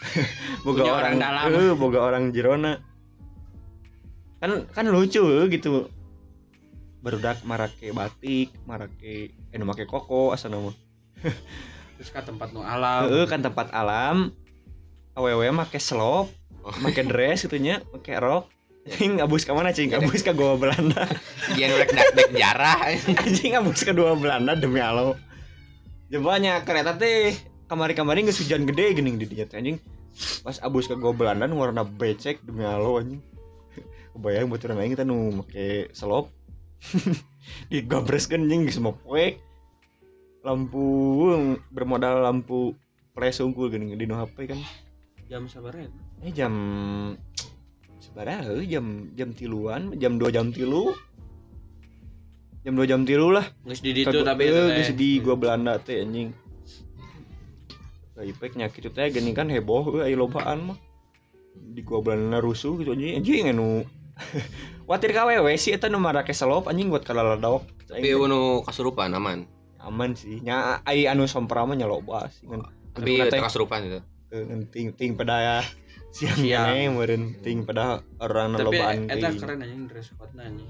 [0.66, 1.46] boga Punya orang, orang dalam.
[1.54, 2.72] eh, boga orang jerona
[4.42, 5.86] kan kan lucu gitu
[7.00, 10.72] barudak marake batik marake eh nu make koko asa nama
[11.96, 14.34] terus ke tempat nu alam Heeh, kan tempat alam
[15.14, 16.28] awewe make slop
[16.60, 16.76] Oh.
[16.84, 18.44] make dress gitunya make rok
[18.80, 19.92] Anjing abus ke mana cing?
[19.92, 21.04] Abus ke gua Belanda.
[21.52, 22.80] Dia nolak dak dek jarah.
[23.28, 25.20] Anjing abus ke dua Belanda demi Allah.
[26.10, 27.38] Jebanya kereta teh
[27.70, 29.78] kamari-kamari geus hujan gede geuning di teh anjing.
[30.42, 33.22] Pas abus ke nu warna becek demi Allah anjing.
[34.18, 36.34] Kebayang baturan aing teh nu make selop.
[37.70, 39.38] Digabreskeun anjing geus poek.
[40.42, 40.82] Lampu
[41.70, 42.74] bermodal lampu
[43.14, 44.58] flash unggul geuning di HP kan.
[45.30, 45.86] jam sabar ya
[46.26, 46.54] Eh jam
[48.02, 50.90] sebenarnya jam jam tiluan jam 2 jam tilu
[52.60, 54.96] jam 2 jam tilu lah nggak di Kagok- tapi eh, itu geus teh.
[54.96, 56.28] di gua Belanda teh anjing
[58.20, 60.78] Ipek nyakit itu teh gini kan heboh euy aya lobaan mah
[61.56, 63.80] di gua Belanda rusuh gitu anjing anjing anu
[64.84, 69.48] Watir KWW sih eta nu marake selop anjing buat kalaladok Tapi nu kasurupan aman.
[69.80, 72.60] aman sih nya ai anu sompra mah nyaloba sih kan
[72.92, 74.00] Tapi Anu teh, teu kasurupan gitu.
[74.30, 75.56] eh, ting ting pada ya
[76.10, 76.66] siang Siang.
[76.68, 79.40] siang meureun ting pada orang tapi lobaan eta teuing.
[79.40, 80.68] keren anjing dress code-na anjing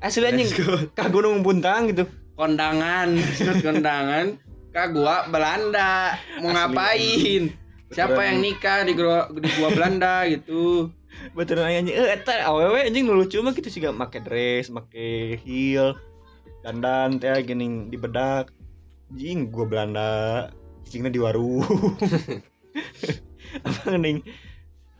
[0.00, 0.50] asli anjing.
[0.98, 2.04] ka Gunung Puntang gitu.
[2.36, 3.16] Kondangan
[3.64, 4.36] kondangan.
[4.76, 6.20] Kak gua Belanda.
[6.44, 6.56] Mau Asli.
[6.56, 7.42] ngapain?
[7.94, 10.90] siapa yang nikah di gua di gua Belanda gitu.
[11.32, 15.40] Betul anjing eh eta awewe anjing nu lucu mah gitu sih gak make dress make
[15.46, 15.96] heel
[16.66, 18.50] dandan teh geuning di bedak.
[19.08, 20.10] Anjing gua Belanda.
[20.86, 21.62] Cicingna di warung.
[23.66, 24.26] Apa geuning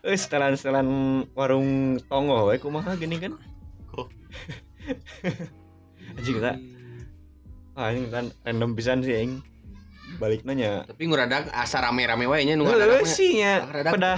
[0.06, 0.88] eh setelan-setelan
[1.34, 3.32] warung tongo we kumaha geuning kan?
[3.98, 4.06] Oh.
[6.18, 6.52] anjing eta
[7.74, 9.32] ah anjing kan random pisan sih aing
[10.16, 13.10] balik nanya Tapi nguradak asa rame-rame wae nya nu Heeh ngadadak mah.
[13.10, 14.12] sih nya pada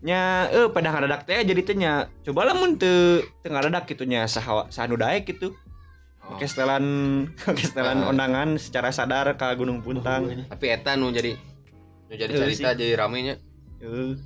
[0.00, 4.24] nya eh pada ngadadak teh jadi teh nya coba lamun teu teu ngadadak gitu nya
[4.26, 5.52] saha sanu daek gitu
[6.26, 6.34] Oh.
[6.34, 6.82] Oke setelan
[7.46, 8.10] oke setelan Ah.
[8.10, 10.26] undangan secara sadar ke Gunung Puntang.
[10.50, 11.38] Tapi eta nu jadi
[12.02, 13.34] nu jadi Heeh cerita jadi rame nya.
[13.78, 14.18] Heeh.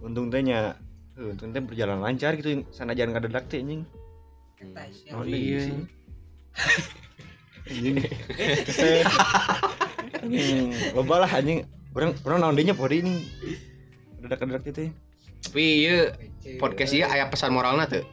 [0.00, 0.80] Untung teh nya
[1.12, 3.84] heuh, untung teh berjalan lancar gitu sanajan ngadadak teh anjing.
[5.16, 5.72] Oh, deui iya.
[7.64, 7.96] Anjing.
[10.20, 11.64] Anjing, loba lah anjing.
[11.96, 13.24] Urang urang naon nya pori ini.
[14.20, 14.90] Ngadadak-ngadadak teh.
[15.40, 16.12] Tapi ieu
[16.60, 18.04] podcast ieu aya pesan moralna teu?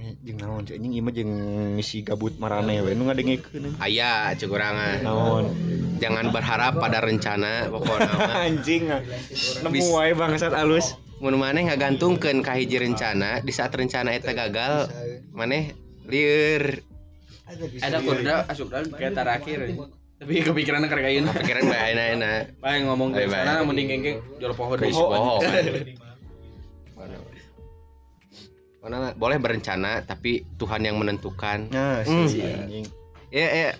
[0.00, 1.32] Eh, jeung naon cek anjing ieu mah jeung
[1.76, 3.84] misi gabut marane we nu ngadengkeun anjing.
[3.84, 5.52] Aya cek urang Naon?
[6.00, 8.32] Jangan berharap pada rencana pokokna mah.
[8.48, 8.88] Anjing.
[8.88, 9.04] ah.
[9.60, 10.96] Nemu wae bangsat alus.
[11.20, 14.88] Mun maneh ngagantungkeun ka hiji rencana, di saat rencana eta gagal,
[15.30, 15.76] maneh
[16.08, 16.80] lieur.
[17.82, 19.74] ada kurda asup dalam kayak terakhir
[20.20, 22.42] tapi kepikiran karek ayeuna Pikiran bae enak-enak.
[22.62, 24.76] Bae ngomong dari sana mending gengge jual pohon.
[24.78, 25.40] Bohong.
[28.80, 31.68] Mana boleh berencana tapi Tuhan yang menentukan.
[31.72, 32.28] Nah, Hmm.
[32.28, 32.84] sih anjing.
[33.32, 33.70] Ya ya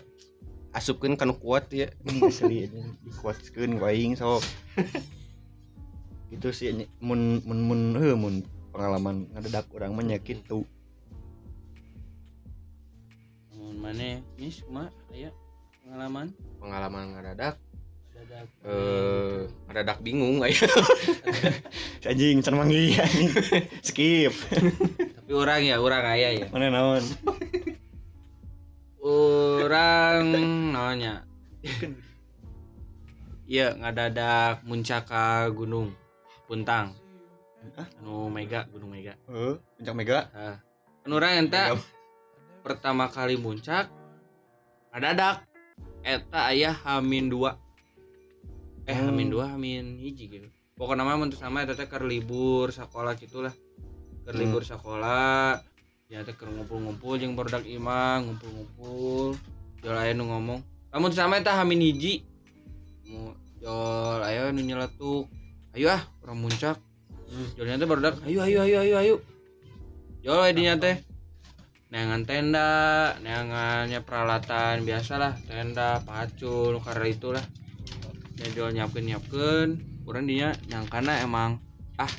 [0.73, 1.93] asupkeun kana kuat ya.
[2.09, 4.43] Ini asli anjing dikuatkeun ku aing sok.
[6.31, 10.63] Itu sih mun mun mun heuh mun pengalaman ngadadak urang mah nya kitu.
[13.55, 15.31] Mun maneh mis kumaha aya
[15.83, 16.27] pengalaman
[16.63, 17.55] Pengalaman ngadadak
[18.15, 20.55] dadak eh ngadadak bingung aya.
[22.11, 23.29] Anjing can manggi anjing.
[23.83, 24.33] Skip.
[25.21, 27.03] tapi orang ya orang aya ya Mana naon?
[29.01, 30.25] orang
[30.73, 31.25] naonnya
[33.49, 35.95] iya ngadadak muncak ka gunung
[36.51, 36.91] puntang.
[38.03, 39.15] Anu mega gunung mega.
[39.31, 40.19] Heeh, puncak mega.
[41.01, 41.79] kan orang enta
[42.67, 43.87] pertama kali muncak
[44.91, 45.47] ngadadak
[46.03, 47.55] eta ayah hamin dua.
[48.85, 49.15] Eh Hmm.
[49.15, 50.49] hamin dua hamin hiji gitu.
[50.75, 53.55] Pokoknya mah untuk sama eta teh keur libur sekolah gitulah
[54.27, 54.35] Hmm.
[54.35, 55.63] libur sekolah
[56.11, 59.39] ya teh keur ngumpul-ngumpul jeung barudak imah ngumpul-ngumpul.
[59.81, 60.61] Jol aya nu ngomong
[60.91, 62.27] lamun sama eta hamin hiji.
[63.63, 65.31] Jol aya nu nyeletuk
[65.77, 66.77] ayo ah orang muncak.
[67.55, 69.15] Jolnya teh barudak ayo ayo ayo ayo ayo.
[70.21, 70.99] Jol dinya teh.
[71.91, 72.71] Neangan tenda
[73.23, 75.39] neangannya peralatan biasalah.
[75.47, 77.45] Tenda pacu nu karena itulah.
[78.41, 79.69] Jual nyiapkeun nyiapkeun
[80.09, 81.61] kurang dia nyangkana emang
[82.01, 82.11] ah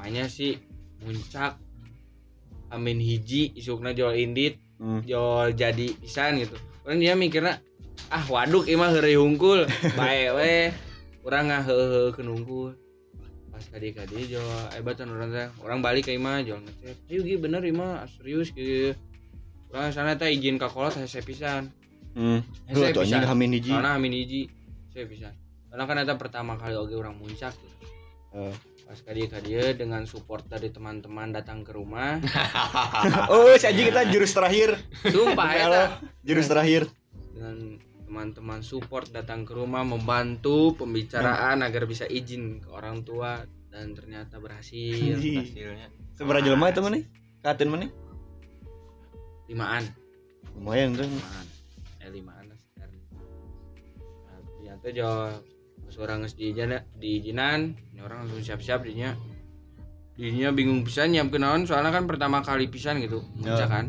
[0.00, 0.58] mainnya sih
[1.04, 1.60] muncak.
[2.72, 4.98] Amin hiji isukna jual indit Hmm.
[5.06, 6.58] jual jadi pisan gitu.
[6.82, 7.62] Orang dia mikirnya
[8.10, 9.62] ah waduk imah heureuy hungkul.
[9.98, 10.54] Bae we
[11.22, 12.70] urang ngaheuheuh keun hungkul
[13.52, 15.48] pas kadi kadi jual ebatan orang teh.
[15.60, 18.96] Orang balik ke imah jual ngecek ayo gi bener imah serius gitu
[19.72, 21.70] orang sana teh izin ka kolot hese pisan.
[22.12, 22.42] Hmm.
[22.66, 23.24] hese pisan.
[23.24, 23.72] hamin hiji.
[23.72, 24.50] karena amin hiji
[24.92, 25.32] saya bisa
[25.72, 27.76] karena kan eta pertama kali oge orang muncak gitu.
[28.36, 28.54] Eh.
[28.82, 32.20] pas kali dia dengan support dari teman-teman datang ke rumah.
[33.32, 34.76] Oh si anjing kita jurus terakhir.
[35.08, 35.88] Sumpah Allah,
[36.20, 36.92] jurus terakhir.
[37.32, 37.80] Dengan
[38.12, 43.40] teman-teman support datang ke rumah membantu pembicaraan agar bisa izin ke orang tua
[43.72, 45.16] dan ternyata berhasil.
[45.16, 45.40] Anjing.
[45.40, 47.00] hasilnya seberapa jelema itu mana
[47.40, 47.88] katen mana
[49.48, 49.88] limaan.
[50.52, 51.46] Lumayan tuh limaan.
[52.04, 53.00] Eh limaan lah sekarang.
[54.28, 55.32] Nah, ternyata jauh
[55.88, 59.16] pas orang nges diizin diizinan ini orang langsung siap-siap dinya
[60.20, 63.24] dinya bingung pisan nyiap naon soalnya kan pertama kali pisan gitu.
[63.40, 63.56] Ya.
[63.56, 63.86] muncak kan.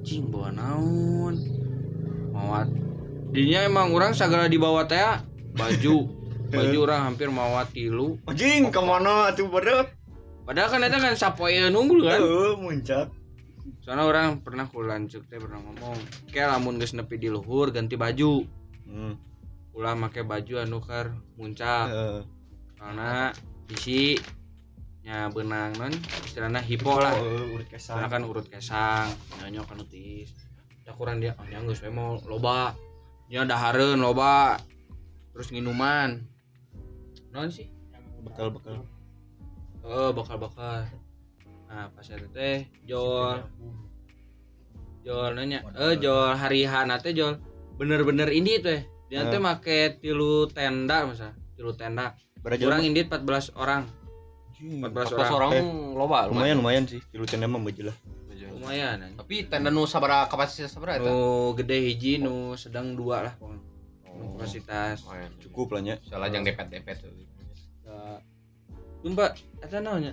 [0.00, 1.36] Cing bawa naon?
[2.32, 2.85] Mawat
[3.36, 5.00] dinya emang orang segala dibawa teh
[5.52, 5.96] baju.
[6.46, 8.22] Baju orang hampir mawat tilu.
[8.30, 9.90] Anjing ke mana tuh pada
[10.46, 12.22] padahal kan itu kan sapoe nunggul kan?
[12.22, 13.10] Oh muncak.
[13.82, 15.98] Soalnya orang pernah kulancuk teh pernah ngomong
[16.30, 18.46] kayak lamun geus nepi di luhur ganti baju.
[18.86, 19.18] Hmm.
[19.76, 21.90] ulah make baju anu keur muncak.
[21.90, 22.20] Eh.
[22.78, 23.34] karena
[23.66, 24.14] isi
[25.02, 27.10] nya benang non istilahnya hipo lah.
[27.10, 28.06] Oh, urut karena kesang.
[28.06, 29.10] Kan urut kesang.
[29.42, 30.30] Nyanyo kan utis
[30.94, 32.78] kurang dia oh geus we mau loba
[33.30, 34.60] nya dahareun loba.
[35.34, 36.24] Terus minuman
[37.36, 37.68] non sih?
[38.24, 38.80] Bekal bekal
[39.84, 40.88] oh bakal bakal
[41.66, 43.42] nah pas itu teh jol
[45.04, 47.36] jol nanya eh jol hari hana teh jol
[47.76, 48.88] bener-bener ini teh.
[49.12, 51.36] Dia teh make tilu tenda masa?
[51.54, 52.16] Tilu tenda.
[52.40, 53.84] Berapa kurang indit 14 orang.
[54.56, 55.30] 14 pas orang.
[55.36, 55.50] orang.
[55.52, 56.84] Eh, loba lumayan lumayan.
[56.88, 57.96] sih tilu tenda mah lah
[58.66, 59.14] lumayan anjing.
[59.14, 61.06] tapi tenda nu sabaraha kapasitas sabaraha eta?
[61.06, 63.62] Nu gede hiji nu sedang dua lah pokoknya.
[64.10, 65.06] Nu kapasitas.
[65.06, 65.30] lumayan.
[65.38, 65.94] Cukup lah nya.
[66.02, 67.14] Salah yang depet depet tuh.
[67.86, 68.18] Ya.
[69.06, 70.10] Sumpah, eta naonnya?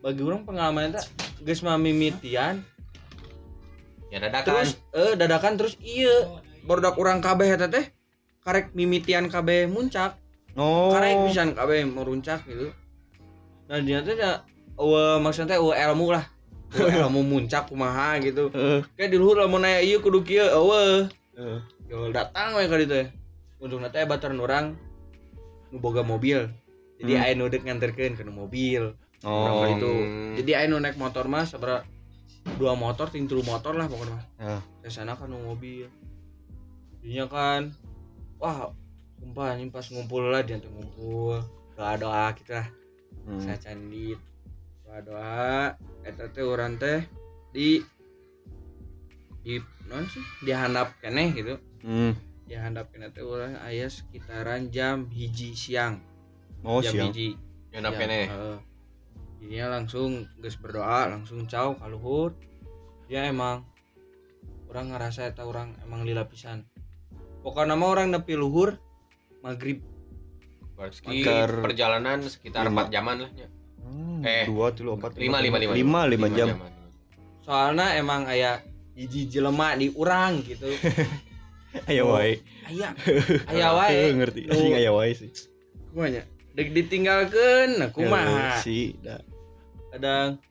[0.00, 1.04] Bagi orang pengalaman eta
[1.44, 2.64] geus mamimitian.
[4.08, 4.48] Ya dadakan.
[4.48, 7.92] Terus eh dadakan terus iya bordak orang kabeh eta teh
[8.40, 10.16] karek mimitian kabeh muncak.
[10.56, 10.88] Oh.
[10.96, 12.72] Karek pisan kabeh meruncak gitu.
[13.68, 14.48] Nah dia teh da
[15.20, 16.24] maksudnya teh ilmu lah
[16.74, 18.50] Eueuh ilmu muncak kumaha gitu.
[18.98, 21.06] Kayak di luhur lamun aya ieu kudu kieu eueuh.
[21.38, 21.58] Eh.
[21.86, 22.90] Yo datang we ka ditu.
[22.90, 23.06] Teh
[23.62, 24.66] untungna teh baturan orang
[25.70, 26.50] nu boga mobil.
[26.98, 27.22] Jadi Hmm.
[27.22, 28.98] aya nu dek nganterkeun ke mobil.
[29.24, 29.92] Oh kali itu.
[29.92, 30.34] Hmm.
[30.36, 31.86] jadi aya nu naik motor mah sabara
[32.58, 34.58] dua motor ting telu motor lah pokoknya Ya.
[34.82, 35.86] ke sana kan nu mobil.
[37.00, 37.62] Jadinya kan?
[38.36, 38.74] Wah
[39.16, 41.40] sumpah ini pas ngumpul lah dia ngumpul.
[41.78, 42.66] Doa doa kita
[43.26, 43.42] Hmm.
[43.42, 44.18] saya candit
[45.04, 47.04] doa teh orang teh
[47.52, 47.82] di
[49.42, 51.54] di non sih dihandap keneh gitu
[51.86, 52.18] Hmm.
[52.50, 56.02] dihandap keneh teh orang ayah sekitaran jam hiji siang
[56.66, 57.28] oh jam siang hiji
[57.70, 58.58] yang kene Heeh.
[59.36, 62.32] Jadinya langsung geus berdoa langsung caw ka luhur.
[63.06, 63.62] Dia emang
[64.66, 66.66] orang ngerasa eta orang emang lila pisan.
[67.44, 68.74] Pokoknya nama orang nepi luhur
[69.44, 69.84] maghrib
[70.74, 71.22] berarti
[71.62, 72.90] perjalanan sekitar Lima.
[72.90, 73.48] 4 jaman lah ya.
[73.86, 75.72] Hmm, Eh, dua tilu empat lima lima lima.
[75.72, 76.48] Lima lima jam.
[77.46, 78.58] soalnya emang aya
[78.98, 80.66] hiji jelema di urang gitu.
[81.90, 82.18] ayo Oh.
[82.18, 82.42] wae.
[82.66, 82.90] Aya
[83.54, 84.10] aya wae.
[84.18, 84.50] Ngerti.
[84.50, 85.30] Sih ayo wae sih.
[85.94, 86.26] Kumanya?
[86.58, 88.58] Dek ditinggalkeun nah kumaha?
[88.58, 89.22] Eh, sih da.
[89.94, 90.42] Kadang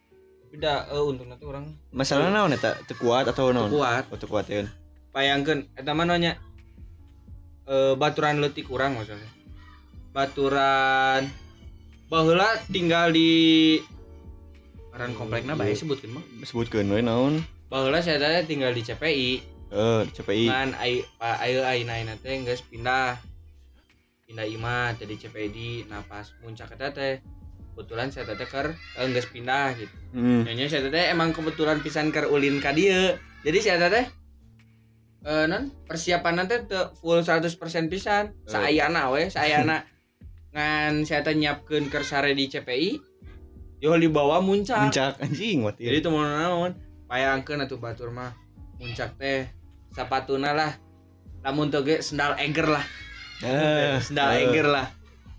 [0.45, 2.79] tapi da eh untung nanti orang masalah naon eta?
[2.87, 3.67] Teu kuat atau naon?
[3.75, 4.07] Kuat.
[4.07, 4.63] Oh teu kuat ya.
[5.11, 6.37] Bayangkan eta mah eh
[7.99, 9.27] baturan leutik kurang maksudnya.
[10.15, 11.27] Baturan
[12.05, 13.81] baheula tinggal di
[14.93, 17.43] aran komplekna bae sebutkeun mah sebutkeun we naon?
[17.67, 19.29] Baheula saya teh tinggal di CPI
[19.75, 23.17] eh CPI kan ai pa- ayeuna teh geus pindah.
[24.25, 25.69] Pindah imah jadi CPI di.
[25.89, 27.19] Nah pas muncak eta teh
[27.73, 29.91] kebetulan saya teh keur eh, geus pindah gitu.
[30.15, 30.45] Hmm.
[30.47, 33.17] Nyonya saya teh emang kebetulan pisan keur ulin ka dieu.
[33.43, 34.05] Jadi saya teh
[35.25, 36.55] eh non persiapan nanti
[37.01, 37.49] full 100%
[37.89, 38.31] pisan.
[38.45, 39.83] Saayana we, saayana
[40.55, 42.89] ngan saya teh nyiapkeun keur sare di CPI.
[43.83, 44.87] Yo dibawa muncak.
[44.87, 46.71] Puncak anjing mati Jadi teu mau naon,
[47.05, 48.31] payangkeun atuh batur mah.
[48.79, 49.51] Muncak teh
[49.91, 50.71] sapatuna lah.
[51.43, 52.85] Lamun teu ge sendal eger lah.
[53.43, 54.47] eh, Sendal eh.
[54.47, 54.87] eger lah.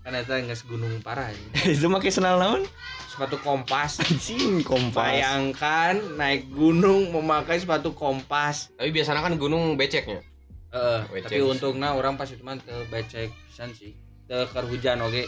[0.05, 1.33] Karena eta geus gunung parah.
[1.33, 1.49] ini.
[1.75, 2.63] itu make senal naon
[3.11, 3.97] Sepatu kompas.
[3.99, 8.69] anjing kompas Bayangkan naik gunung memakai sepatu kompas.
[8.77, 10.21] Tapi biasanya kan gunung beceknya.
[10.67, 11.33] Eh, Becek.
[11.33, 13.97] tapi untungnya orang pas itu mah teu becek pisan sih.
[14.27, 15.25] Keur hujan oge.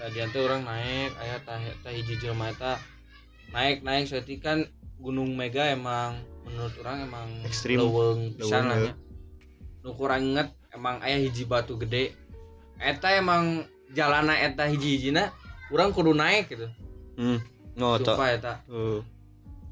[0.00, 2.80] Tadian tuh orang naik, aya tah tah hiji jelema eta
[3.52, 4.64] naik naik seperti kan
[4.96, 7.76] Gunung Mega emang menurut orang emang Ekstrim.
[7.80, 8.96] leuweung pisan lah.
[9.84, 12.16] Nu kurang inget emang aya hiji batu gede.
[12.80, 15.34] Eta emang jalana eta hiji-hijina
[15.68, 16.68] urang kudu naik gitu.
[17.18, 17.38] hmm.
[17.76, 18.54] Sumpah eta.
[18.68, 19.00] Eh,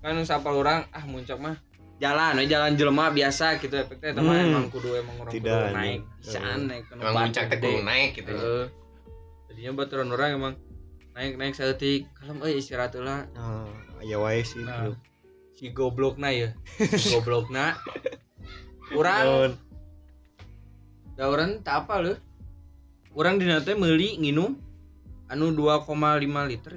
[0.01, 1.57] kan sapal orang ah muncak mah
[1.99, 4.47] jalan we jalan jelema biasa gitu efeknya eta mah Hmm.
[4.49, 8.33] emang kudu emang orang Tidak, kudu naik pisan naik Emang puncak teh gunung naik gitu.
[8.33, 8.65] Heeh.
[9.49, 10.55] jadinya baturan orang emang
[11.13, 13.67] naik naik setik kalem euy istirahat heula Nah,
[13.99, 14.63] aya wae sih.
[14.63, 14.87] Nah.
[14.87, 14.95] bro.
[15.53, 16.55] si goblokna ya
[16.95, 17.75] si goblokna
[18.95, 19.53] urang Naon?
[21.13, 22.19] da urang tak apa leuh
[23.13, 24.55] urang dina teh meuli nginum
[25.27, 25.83] anu 2,5
[26.47, 26.75] liter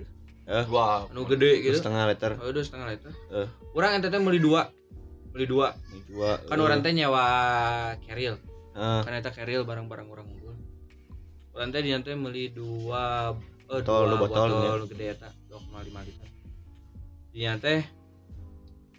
[0.67, 1.07] Wow.
[1.07, 2.31] anu gede gitu setengah liter.
[2.35, 3.47] oh udah setengah liter Eh.
[3.71, 4.65] urang eta teh meuli dua
[5.31, 5.73] meuli dua.
[5.91, 6.29] Ini dua.
[6.45, 7.23] kan orang teh nyawa
[8.03, 8.35] keril
[8.75, 9.01] Heeh.
[9.03, 10.55] kan eta keril barang-barang orang unggul.
[11.55, 13.35] Orang teh dia teh meuli dua
[13.71, 16.27] eh Botol, dua botol, botol, gede eta 2,5 liter.
[17.31, 17.81] Dia teh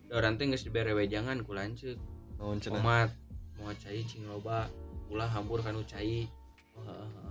[0.08, 2.00] da orang teh geus dibere wejangan ku lanceuk
[2.42, 3.12] omat
[3.60, 4.66] mau cai cing loba
[5.12, 6.26] ulah hampur kanu cai.
[6.72, 7.21] Oh, heeh.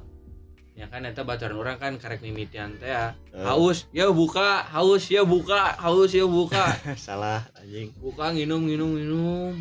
[0.81, 5.05] Ya kan eta baturan orang kan karek mimitian teh ya Eh, haus ya buka haus
[5.07, 7.93] ya buka haus ya buka salah anjing.
[7.95, 9.53] buka nginum nginum nginum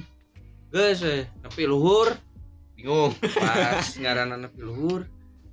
[0.68, 2.16] guys eh nepi luhur
[2.72, 3.12] Bingung.
[3.20, 5.04] pas ngaranna nepi luhur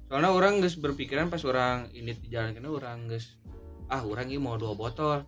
[0.08, 3.36] soalnya orang geus berpikiran pas orang ini di jalan kena orang geus
[3.86, 5.28] ah orang ini mau dua botol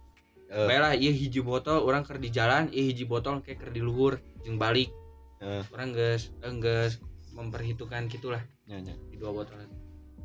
[0.49, 0.65] Eh.
[0.65, 4.17] baiklah iya hiji botol orang ker di jalan iya hiji botol kayak ker di luhur
[4.41, 4.89] jeung balik
[5.37, 5.61] Eh.
[5.69, 6.89] orang geus eh,
[7.31, 8.95] memperhitungkan gitulah Nya nya.
[9.05, 9.61] di dua botol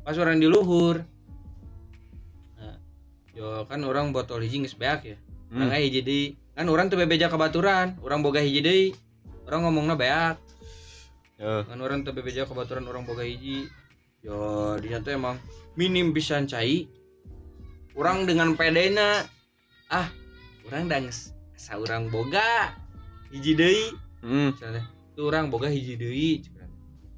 [0.05, 1.01] pas orang di luhur
[2.61, 2.77] nah,
[3.33, 5.17] yo kan orang botol hiji geus beak ya
[5.55, 5.71] Hmm.
[5.71, 6.25] Orang hiji deui.
[6.55, 8.85] Kan orang teu bebeja kabaturan, orang boga hiji deui.
[9.45, 10.35] Orang ngomongna beak.
[11.39, 13.71] Kan orang teu bebeja kabaturan orang boga hiji.
[14.25, 15.37] Yo, dinya teh emang
[15.77, 16.91] minim pisan cai.
[17.95, 19.23] Orang dengan pedena
[19.87, 20.11] ah,
[20.67, 22.75] orang dan asa urang boga
[23.31, 23.85] hiji deui.
[24.25, 24.51] Hmm.
[25.15, 26.43] Tuh orang boga hiji deui.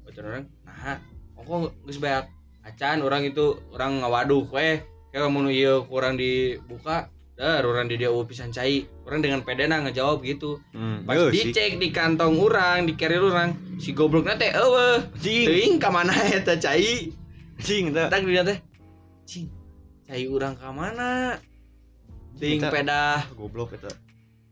[0.06, 0.98] Baturan orang, nah,
[1.34, 2.30] kok geus beak.
[2.68, 4.84] Acan orang itu orang ngawaduk we.
[5.08, 8.84] Kayak mau ieu kurang dibuka, dar orang di dia pisan cai.
[9.08, 10.60] Orang dengan pedena ngejawab gitu.
[10.76, 11.08] Hmm.
[11.08, 11.48] Pas sih.
[11.48, 15.00] dicek di kantong orang, di carrier orang, si goblokna teh eueuh.
[15.00, 15.46] Anjing.
[15.48, 17.08] Teuing ka mana eta cai?
[17.56, 18.12] Anjing eta.
[18.12, 18.58] Tak dilihat teh.
[19.24, 19.48] Cing.
[20.04, 21.40] Cai urang ka mana?
[22.36, 23.88] Ting pedah Goblok eta.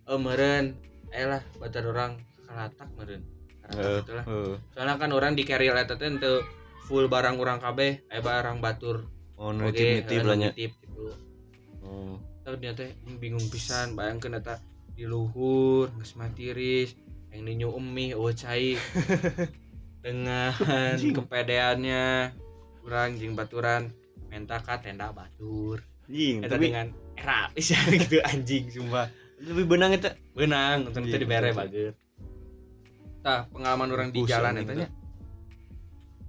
[0.09, 0.73] eh meureun.
[1.13, 2.17] Ayolah batar orang
[2.49, 2.89] kalatak.
[3.13, 3.21] Eh.
[3.61, 4.25] Kalatak itulah.
[4.25, 4.55] Heeh.
[4.73, 6.41] Soalnya kan orang di carrier eta teh teu
[6.87, 9.11] full barang urang kabeh, eh barang batur.
[9.37, 10.49] Oh, Oke, nitip-nitip lah nya.
[10.55, 11.07] nitip gitu.
[11.83, 12.17] Oh.
[12.47, 14.63] Tapi ini bingung pisan, bayangkeun eta
[14.95, 16.95] di luhur, geus matiris,
[17.35, 18.79] yang ninyu emih eueuh cai.
[20.07, 20.55] Dengan
[20.95, 22.31] kepedeannya
[22.87, 23.91] kurang jeung baturan
[24.31, 25.83] menta ka tenda batur.
[26.07, 29.11] Anjing, Eta tapi dengan era pisan gitu anjing sumpah.
[29.43, 30.15] lebih benang eta.
[30.39, 31.99] Benang, teh Iya, dibere bageut.
[33.27, 34.87] Tah, pengalaman orang di Bagus, jalan nya.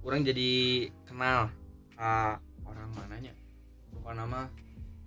[0.00, 0.50] Orang jadi
[1.04, 1.50] kenal
[1.92, 3.32] ka orang mananya.
[3.90, 4.40] Pokoknya nama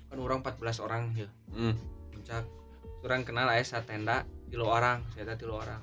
[0.08, 1.27] kan orang 14 orang ya.
[1.49, 1.75] Hmm.
[2.12, 2.43] puncak
[3.01, 5.80] orang kenal aya sa tenda tilu orang saya tilu orang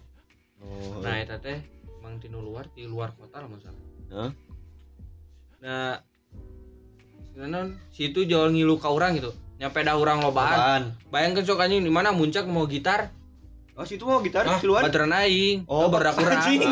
[0.59, 0.99] Oh.
[1.01, 1.55] nah eta teh
[1.97, 3.79] emang tinu luar di luar kota lah masalah
[4.11, 4.31] Hah?
[5.57, 5.94] nah
[7.25, 10.83] sebenarnya situ jual ngilu ka orang gitu nyampe dah orang lobaan apaan?
[11.09, 13.14] bayangkan sok anjing di mana muncak mau gitar
[13.73, 14.59] Oh, situ mau gitar Hah?
[14.59, 14.83] keluar.
[14.83, 16.66] baturan aing Oh, berdak Anjing.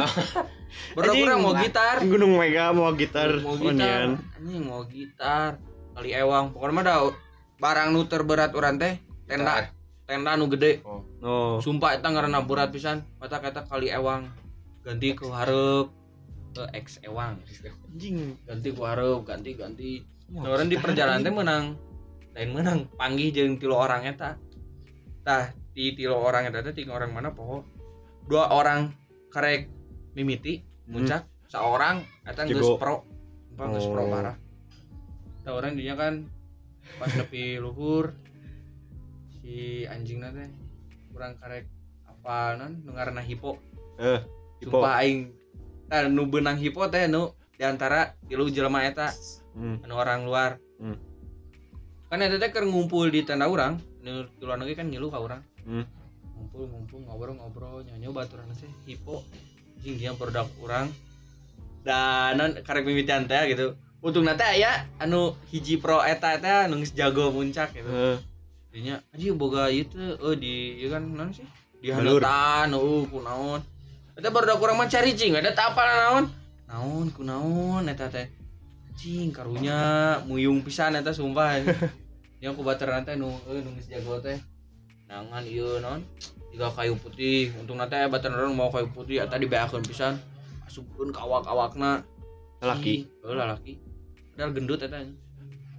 [0.97, 2.03] Urang mau gitar?
[2.03, 3.41] Gunung Mega mau gitar.
[3.41, 4.21] mau Oh, gitar.
[4.39, 5.61] anjing mau gitar.
[5.97, 6.53] Kali ewang.
[6.53, 6.99] Pokoknya mah dah
[7.57, 9.73] barang nu terberat urang teh tenda.
[10.07, 10.85] Tenda nu gede.
[10.87, 11.59] Oh.
[11.59, 13.03] sumpah eta ngaranna berat pisan.
[13.19, 14.31] Mata kata kali ewang.
[14.85, 15.91] Ganti ku hareup.
[16.55, 17.41] Ke ex ewang.
[17.93, 18.39] Anjing.
[18.45, 20.05] ganti ku hareup ganti ganti.
[20.27, 21.65] Nah, orang di perjalanan teh menang.
[22.37, 22.79] Lain menang.
[22.95, 24.37] Panggih jeung tilu orang eta.
[25.27, 27.65] Tah di tilu orang eta teh tiga orang mana poho.
[28.27, 28.91] Dua orang
[29.31, 29.76] karek
[30.17, 32.81] mimiti muncak seorang eta geus Jago.
[32.81, 32.97] pro
[33.55, 34.11] geus pro Oh.
[34.11, 34.37] parah
[35.45, 36.25] tah orang dinya kan
[36.97, 38.17] pas nepi luhur
[39.37, 40.49] si anjingna teh
[41.09, 41.69] kurang karek
[42.05, 43.61] apa non nu ngaranna hipo
[43.97, 44.21] Eh,
[44.59, 44.77] Hipo.
[44.77, 45.33] sumpah aing
[45.87, 49.13] tah nu benang hipo teh nu di antara tilu jelema eta
[49.53, 49.81] Hmm.
[49.81, 50.97] anu orang luar Hmm.
[52.07, 55.17] kan eta teh keur ngumpul di tenda urang nu di luar negeri kan ngilu ka
[55.19, 55.85] urang Hmm.
[56.35, 59.25] ngumpul ngumpul ngobrol-ngobrol nyanyi baturan teh hipo
[59.87, 60.91] jing dia produk urang
[61.87, 63.79] dan non karek mimitian teh gitu.
[64.03, 67.87] Untung teh aya anu hiji pro eta teh anu geus jago muncak gitu.
[67.87, 68.19] Eh,
[68.75, 71.47] dinya anjing boga teh oh di ieu kan naon sih?
[71.79, 73.63] Di handeutan eueuh kunaon
[74.19, 75.39] eta baru kurang mah cari cing.
[75.39, 76.25] Ada apa naon?
[76.67, 78.27] Naon kunaon eta teh.
[78.99, 81.63] Cing karunya muyung pisan eta sumpah
[82.43, 84.43] yang ku bateran teh nu eueuh nu geus jago teh.
[85.07, 86.03] Nangan ieu naon
[86.57, 90.17] tiga kayu putih untung nanti bateran orang mau kayu putih eta dibeakeun pisan
[90.65, 92.01] asupkeun ka awak-awakna
[92.65, 93.05] laki.
[93.21, 93.77] Heeh laki
[94.33, 95.05] padahal gendut eta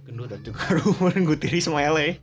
[0.06, 2.14] gendut Udah tuh karuan gue tiri smile eh.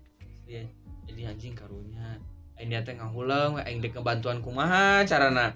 [0.47, 0.63] Iya,
[1.03, 2.15] jadi anjing karunya.
[2.55, 5.51] Aing dia teh ngahulang, we aing dek kebantuan kumaha carana.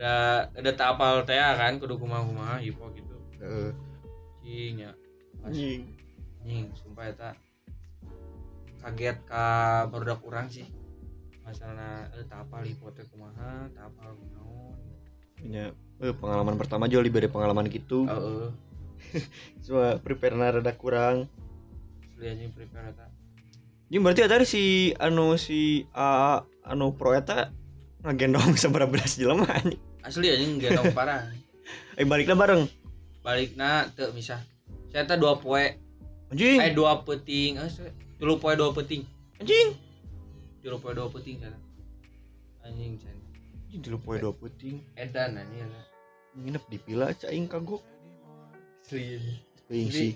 [0.00, 3.16] Da ada tak apal teh kan kudu kumaha kumaha hipo gitu.
[3.36, 3.70] Heeh.
[4.40, 4.92] Cing ya.
[5.44, 5.84] Anjing.
[6.40, 7.30] anjing sumpah eta
[8.80, 10.64] kaget ka barudak urang sih
[11.50, 14.78] masalah eh tak apa lipote kumaha tak apa naon
[15.40, 18.06] punya eh, pengalaman pertama lebih dari pengalaman gitu.
[18.06, 18.70] Heeh
[19.64, 21.26] cuma prepare na rada kurang.
[22.04, 23.06] Asli anjing prepare eta
[23.90, 27.50] Jadi berarti ada si anu si A anu pro eta
[28.06, 29.80] ngagendong seberapa belas jelema anjing.
[30.04, 31.26] asli anjing gendong parah.
[31.98, 32.62] Eh baliklah bareng.
[33.20, 34.40] balikna teu misah.
[34.90, 35.76] Saya teh dua poe.
[36.32, 36.58] Anjing.
[36.60, 37.60] eh dua peting.
[37.60, 37.68] Eh
[38.16, 39.04] tilu poe dua peting.
[39.40, 39.89] Anjing.
[40.60, 41.58] Poe dua peting sana
[42.64, 43.16] anjing can
[43.80, 44.82] dulu poe dua puting.
[44.98, 45.82] edan anjing eta.
[46.30, 47.82] Nginep di villa caing kagok.
[48.86, 49.22] anjing.
[49.70, 50.12] Teuing sih.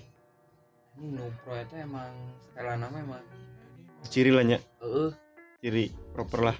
[0.95, 3.23] anjing nu pro eta emang setelan nama emang
[4.05, 5.11] Ciri lah nya, heeh
[5.65, 6.57] ciri proper lah.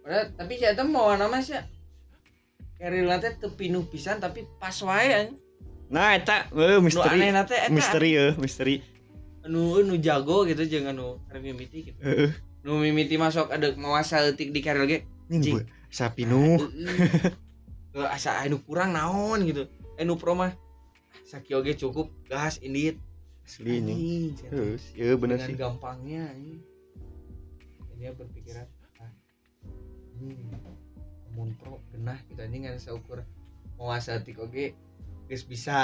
[0.00, 1.58] Padahal tapi saya tuh mau nama sih
[2.80, 5.32] Keril nanti teu pinuh pisan tapi pas wae.
[5.88, 7.16] Nah, eta eh Nu misteri.
[7.16, 8.95] aneh nate eta Misteri ya, misteri.
[9.46, 12.00] Anu nu jago gitu jangan nu mimiti gitu.
[12.66, 14.98] Nu mimiti masuk ada mawasa leutik di Keril ge.
[15.30, 15.54] Ini Cing.
[15.54, 15.58] bu,
[15.90, 16.58] sapi nu.
[17.96, 19.70] Asa anu kurang naon gitu.
[19.96, 20.52] Anu pro mah
[21.22, 22.98] sakio ge cukup gas indit.
[23.46, 24.34] Asli ini.
[24.34, 25.54] Terus, ya bener sih.
[25.54, 26.58] gampangnya anjing.
[27.94, 28.66] Dia berpikiran
[28.98, 29.12] ah,
[30.18, 30.50] hmm,
[31.38, 33.22] mun pro genah gitu anjing kan seukur
[33.78, 34.74] mawasa leutik oge
[35.26, 35.76] geus bisa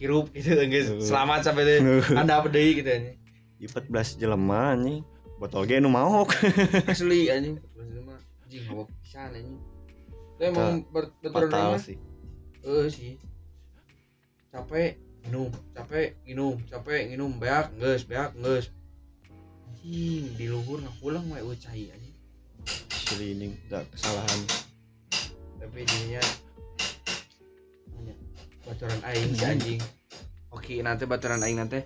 [0.00, 1.04] hirup gitu Heeh.
[1.04, 1.78] selamat sampai deh
[2.16, 3.16] anda apa deui gitu anjing.
[3.60, 5.04] Di 14 jelema anjing.
[5.36, 6.32] Botol ge nu maok.
[6.92, 7.60] asli anjing.
[7.60, 8.18] Terus itu mah
[8.48, 9.60] anjing hawa pisan anjing.
[10.34, 11.98] Itu emang betul mah sih.
[12.64, 13.14] eh sih.
[14.48, 14.96] Capek
[15.28, 15.52] minum.
[15.76, 18.72] Capek minum capek minum beak geus beak geus
[19.68, 22.16] anjing di luhur nah pulang wae ucai anjing.
[22.88, 24.40] Asli ini kesalahan.
[25.58, 26.22] tapi jadinya
[28.68, 29.80] bocoran aing si anjing.
[30.52, 31.80] oke nanti bocoran aing nanti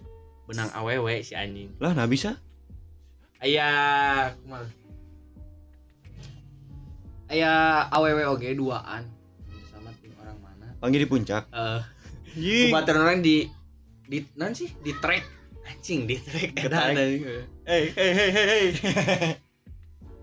[0.50, 1.70] benang awewe si anjing.
[1.78, 2.34] Lah, nah bisa.
[3.38, 4.66] ayah kumal
[7.30, 9.06] ayah awewe oge duaan.
[9.70, 10.66] Sama tim orang mana.
[10.82, 11.46] Panggil di puncak.
[11.54, 11.82] eh
[12.32, 12.74] Anjing.
[12.74, 13.46] Kebatan orang di
[14.10, 14.66] di non sih?
[14.82, 15.22] Di track.
[15.70, 16.66] Anjing di track.
[16.66, 17.06] Ada
[17.62, 18.66] Hei, hei, hei, hei, hei.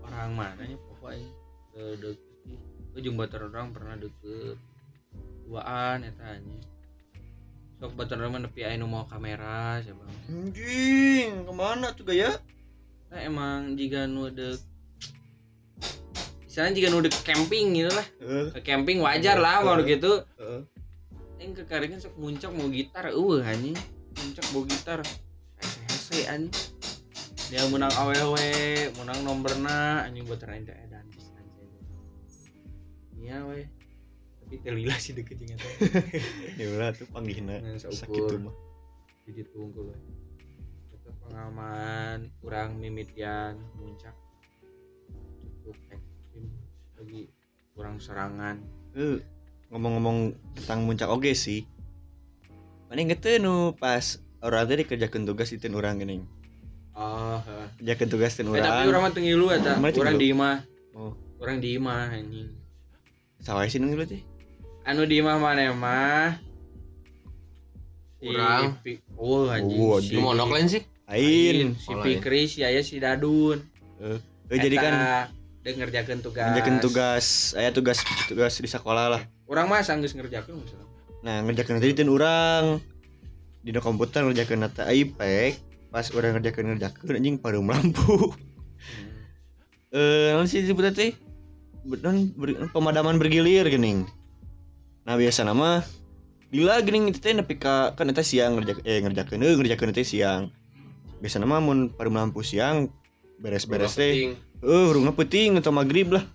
[0.04, 1.28] orang mana ya pokoknya
[1.72, 2.58] ke deket sih.
[3.00, 4.60] Ujung batan orang pernah deket
[5.50, 6.62] duaan eta anjing.
[7.82, 12.38] Sok batan orang mah nepi aya nu mau kamera siapa Anjing, ke mana tuh gaya?
[13.10, 14.62] nah emang jika nu dek
[16.46, 18.06] misalnya jika nu dek camping gitu lah.
[18.54, 20.22] Ke camping wajar lah kalau gitu.
[20.38, 20.62] Eh.
[21.40, 23.74] yang kekaringan sok muncak mau gitar uh anjing.
[24.22, 25.02] Muncak mau gitar.
[25.90, 26.54] Hese anjing.
[27.50, 31.70] Dia menang awewe menang nomorna anjing buat edan pisan anjing.
[33.18, 33.79] Iya we tapi
[34.58, 35.68] telila sih deket eta
[36.60, 38.54] Ya udah tuh panggilna Yang sakit tuh mah.
[39.22, 39.96] jadi tunggu we
[40.90, 44.14] itu pengalaman kurang mimitian muncak
[45.56, 46.44] cukup ekstrim
[46.94, 47.30] lagi
[47.72, 48.58] kurang serangan
[48.90, 49.22] Eh,
[49.68, 51.62] ngomong-ngomong tentang muncak oge sih.
[52.84, 54.02] Mana ngeteu nu pas
[54.40, 56.26] orang tadi kerjakan tugas itu orang gini.
[56.92, 57.38] oh
[57.78, 58.86] Kerjakan tugas itu Eh, tapi orang.
[58.88, 59.78] orang mah tengilu eta.
[59.78, 60.56] Mana Orang di imah.
[60.92, 61.14] Oh.
[61.38, 62.50] Orang di imah anjing.
[63.38, 64.26] Sawah sih nunggu teh.
[64.90, 66.34] Anu di imah mana mah?
[68.18, 68.74] Si Urang.
[68.82, 69.78] Pi- Oh anjing.
[69.78, 70.82] Oh, si Lu mondok lain sih?
[71.06, 71.78] Ain.
[71.78, 72.18] Si lain.
[72.18, 73.62] Pikri si aya si Dadun.
[74.02, 74.18] Eh,
[74.50, 74.94] jadi kan
[75.62, 76.42] dek ngerjakeun tugas.
[76.42, 79.22] ngerjakan tugas, aya tugas tugas di sekolah lah.
[79.46, 80.88] Urang mah sanggeus ngerjakeun misalnya.
[81.22, 82.82] Nah, ngerjakan tadi ten orang
[83.62, 85.54] di komputer ngerjakan nata iPad
[85.92, 88.34] pas orang ngerjakan ngerjakan anjing parum lampu.
[89.92, 91.14] eh naon sih disebutnya teh
[91.82, 94.06] Ber- non ber- pemadaman bergilir geuning
[95.04, 95.80] nah biasa nama
[96.50, 100.02] Bila geuning itu teh nepi ka kan eta siang ngerjakeun eh ngerjakeun eh ngerjakeun teh
[100.02, 100.50] siang.
[101.22, 102.90] Biasa nama mun parum lampu siang
[103.38, 104.34] beres-beres teh.
[104.34, 106.26] eh urungna peuting atau maghrib lah.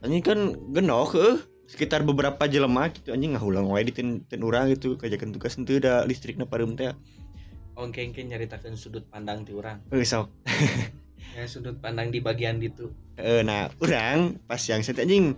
[0.00, 1.36] Anjing kan genok eh
[1.68, 4.96] sekitar beberapa jelema gitu anjing ngahulang wae di ten, ten urang gitu.
[4.96, 6.96] Kajakan tugas henteu da listrikna parum teh.
[7.76, 9.84] Ongkeng-keng nyaritakeun sudut pandang ti urang.
[9.92, 10.32] eh sok.
[11.36, 12.90] Ya sudut pandang di bagian ditu.
[13.14, 15.36] Eh, nah, orang pas yang saya anjing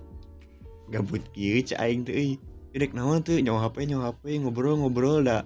[0.90, 2.36] gabut cai aing euy.
[2.70, 5.42] Dek naon tuh nyawa HP nyawa HP ngobrol-ngobrol dah.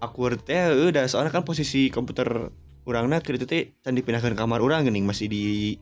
[0.00, 2.52] Aku teh euy dah soalnya kan posisi komputer
[2.88, 5.76] itu teh can dipindahkeun ke kamar urang geuning masih di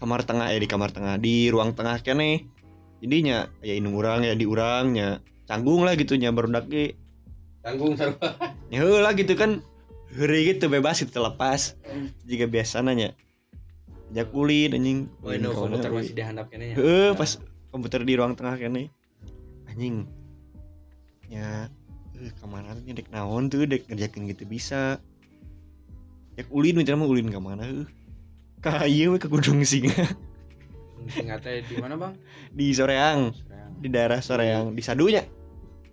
[0.00, 2.48] kamar tengah ya di kamar tengah di ruang tengah kene.
[3.04, 6.96] Jadinya ya indung urang ya di urangnya canggung lah gitu nya barudak ge.
[7.60, 8.16] Tanggung sarua.
[8.72, 9.60] Ya heula gitu kan.
[10.16, 11.76] Heureuy gitu bebas itu lepas.
[12.24, 13.12] Jika biasa nanya.
[14.16, 15.12] Ya kulit anjing.
[15.20, 17.12] Oh, ini Kulit komputer masih dihandap kene ya.
[17.12, 17.36] Pas
[17.76, 18.88] komputer di ruang tengah kene.
[19.68, 20.08] Anjing.
[21.28, 21.68] Ya,
[22.16, 23.68] eh ke mana dek naon tuh?
[23.68, 24.96] Dek ngerjakin gitu bisa.
[26.36, 27.88] ya ulin mitra mah ulin ke mana heuh
[28.60, 30.04] ka ieu we ke Gunung Singa.
[31.08, 32.12] Singkatnya di mana bang?
[32.52, 33.32] di Soreang.
[33.80, 34.72] Di daerah Soreang.
[34.76, 35.22] Di Sadunya.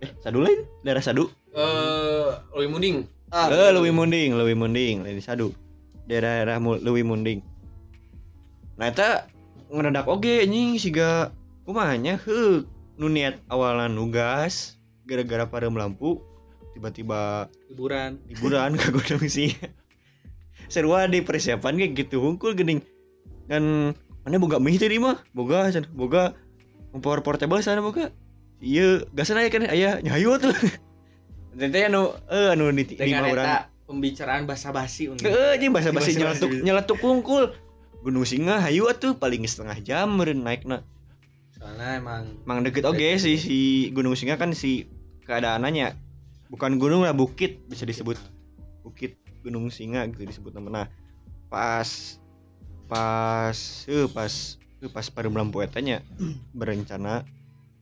[0.04, 0.64] Eh Sadu lain?
[0.84, 1.28] Daerah Sadu?
[1.54, 3.06] Eh, Lui Munding.
[3.30, 5.48] eh Lewi Munding Lewi Munding lain di Sadu.
[6.04, 7.40] Daerah Mu- Lewi Munding.
[8.76, 9.30] Nah eta
[9.70, 11.30] ngedadak oge anjing siga
[11.64, 12.68] kumanya heuh
[13.00, 14.76] nu niat awalan nugas
[15.08, 16.20] gara-gara pada lampu
[16.76, 18.20] tiba-tiba Liburan.
[18.28, 19.72] liburan ke Gunung Singa
[20.68, 22.80] seru di persiapan kayak gitu hungkul gening
[23.48, 23.92] kan
[24.24, 25.20] mana boga mie tadi mah?
[25.36, 26.32] Boga can boga
[26.96, 28.08] power portable sana boga?
[28.64, 30.56] Iya gasan aya kan aya nyayu tuh.
[31.60, 35.28] Tete anu eh anu di urang eta pembicaraan basa-basi unggul.
[35.28, 37.52] Heeh, jeung basa-basi nyeletuk nyeletuk hungkul.
[38.00, 40.84] Gunung Singa hayu atuh paling setengah jam meureun naikna
[41.64, 42.84] Soalnya emang Mang deket.
[42.84, 44.84] Oge si si Gunung Singa kan si
[45.24, 45.96] keadaannya.
[46.52, 48.20] Bukan gunung lah bukit bisa disebut.
[48.84, 50.68] Bukit Gunung Singa gitu disebut nama.
[50.68, 50.86] Nah
[51.48, 52.20] pas
[52.84, 53.56] pas
[53.88, 56.04] eh pas eh pas pada lampu etanya
[56.52, 57.24] berencana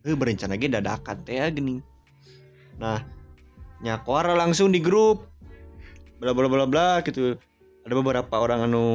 [0.06, 1.82] eh berencana ge dadakan teh ya geuning
[2.78, 3.02] nah
[3.82, 5.26] nyakuar langsung di grup.
[6.22, 7.34] Bla bla bla bla gitu.
[7.82, 8.86] Ada beberapa orang anu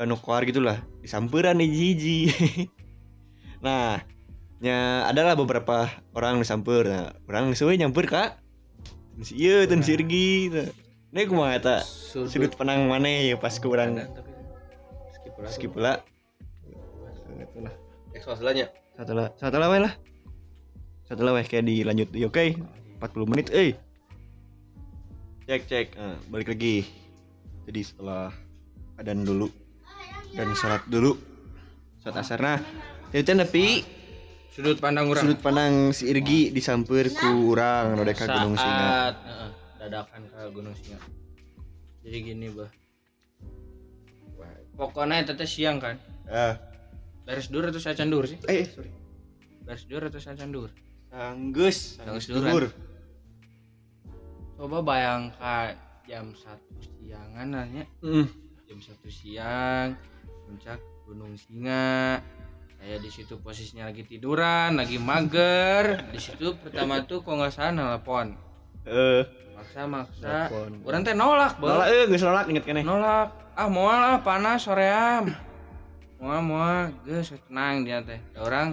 [0.00, 0.80] anu koar gitulah.
[1.04, 2.32] Disamperan hiji-hiji
[3.64, 4.04] Nah,
[4.60, 6.84] nya adalah beberapa orang yang samper.
[6.84, 8.30] Nah, orang sesuai nyamper kak.
[9.24, 10.52] Si iya, tuh si Irgi.
[10.52, 10.68] Nah,
[11.16, 11.76] ini kumaha eta
[12.12, 14.04] sudut pandang mana ya pas ke orang
[15.14, 15.50] Skip lah.
[15.50, 15.92] skip pula.
[17.40, 17.74] Itulah.
[18.12, 18.66] Eksoselanya.
[18.98, 19.94] Satu lah, satu lah lah.
[21.08, 22.10] Satu lah weh kayak dilanjut.
[22.12, 22.58] Ya, Oke,
[23.00, 23.48] 40 menit.
[23.54, 23.78] Eh,
[25.48, 25.86] cek cek.
[25.96, 26.84] Nah, balik lagi.
[27.64, 28.28] Jadi setelah
[29.00, 29.48] adan dulu
[30.36, 31.16] dan sholat dulu,
[32.02, 32.38] sholat asar.
[32.42, 32.60] Nah,
[33.14, 33.64] itu tapi
[34.50, 35.22] Sudut pandang orang.
[35.26, 38.86] sudut pandang si Irgi disamper ku urang nu deka Gunung Singa.
[38.86, 39.50] Saat, heeh,
[39.82, 40.98] dadakan ke Gunung Singa.
[42.06, 42.70] Jadi gini, Bah.
[44.74, 45.98] Pokoknya teteh siang kan.
[46.26, 46.54] Ah,
[47.26, 48.38] Beres dur atau saya candur sih?
[48.46, 48.94] eh sorry.
[49.66, 50.70] Beres dur atau saya candur?
[51.10, 52.50] Sanggeus duran.
[52.54, 52.64] dur.
[54.54, 55.74] Coba bayangkan
[56.06, 58.26] jam satu siangan nanya Heeh.
[58.70, 59.98] jam satu siang
[60.46, 60.78] puncak
[61.10, 62.22] Gunung Singa
[62.84, 66.04] saya di situ posisinya lagi tiduran lagi mager.
[66.12, 68.36] Di situ pertama tuh kok nggak salah nelpon.
[68.84, 69.24] Eh,
[69.56, 70.52] maksa maksa.
[70.84, 72.84] Orang teh nolak bang Nolak eh geus nolak inget keneh.
[72.84, 73.32] nolak.
[73.56, 75.32] Ah mau lah panas soream.
[76.20, 78.20] Mau mau geus tenang dia teh.
[78.36, 78.68] Ada orang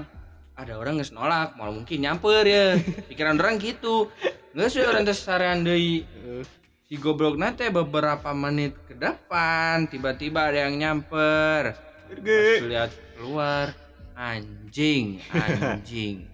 [0.60, 1.56] ada orang geus nolak.
[1.56, 2.76] Mau mungkin nyamper ya.
[3.16, 4.12] Pikiran orang gitu.
[4.52, 6.04] Geus ya orang teh sarean deui.
[6.04, 6.44] Eh,
[6.84, 11.80] si goblok nate beberapa menit ke depan tiba-tiba ada yang nyamper.
[12.12, 13.72] Pas lihat keluar
[14.16, 16.26] anjing anjing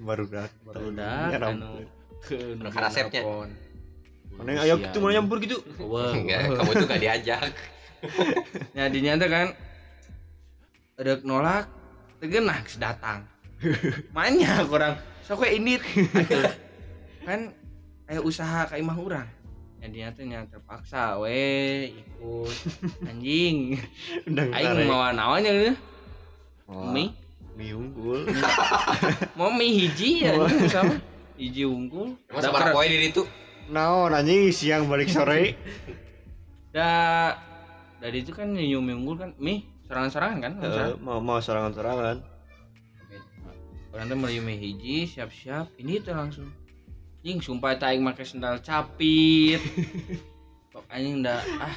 [0.00, 1.84] Baru dah, baru dah anu
[2.24, 3.20] ke Anu karasepnya.
[4.36, 5.60] Mana ayo gitu mana nyampur gitu.
[5.80, 7.52] Wah, Enggak, kamu tuh gak diajak.
[8.72, 9.46] Nah, dinyata kan
[10.96, 11.68] ada nolak,
[12.20, 13.28] tegenah datang.
[14.16, 15.44] Manya kurang sok.
[15.44, 16.48] Atuh.
[17.20, 17.52] kan
[18.08, 19.28] aya usaha ka imah urang.
[19.80, 22.56] Ya dinyata nya terpaksa we ikut
[23.04, 23.76] anjing.
[24.28, 25.72] Aing mau naonnya gitu.
[26.70, 27.10] Wah, Mie,
[27.52, 28.30] mie unggul.
[29.38, 30.38] mau mie hiji ya
[30.70, 31.02] sama.
[31.34, 32.14] Hiji unggul.
[32.24, 33.26] Emang sabar poe di itu.
[33.66, 35.50] Naon anjing siang balik sore.
[36.70, 37.34] Da
[37.98, 42.22] dari itu kan nyium mie unggul kan mie serangan-serangan kan Eh, mau mau serangan-serangan.
[43.90, 46.46] orang tuh melihat mie hiji siap-siap ini tuh langsung
[47.20, 49.58] jing sumpah tak aing make sendal capit
[50.72, 51.74] kok anjing dah ah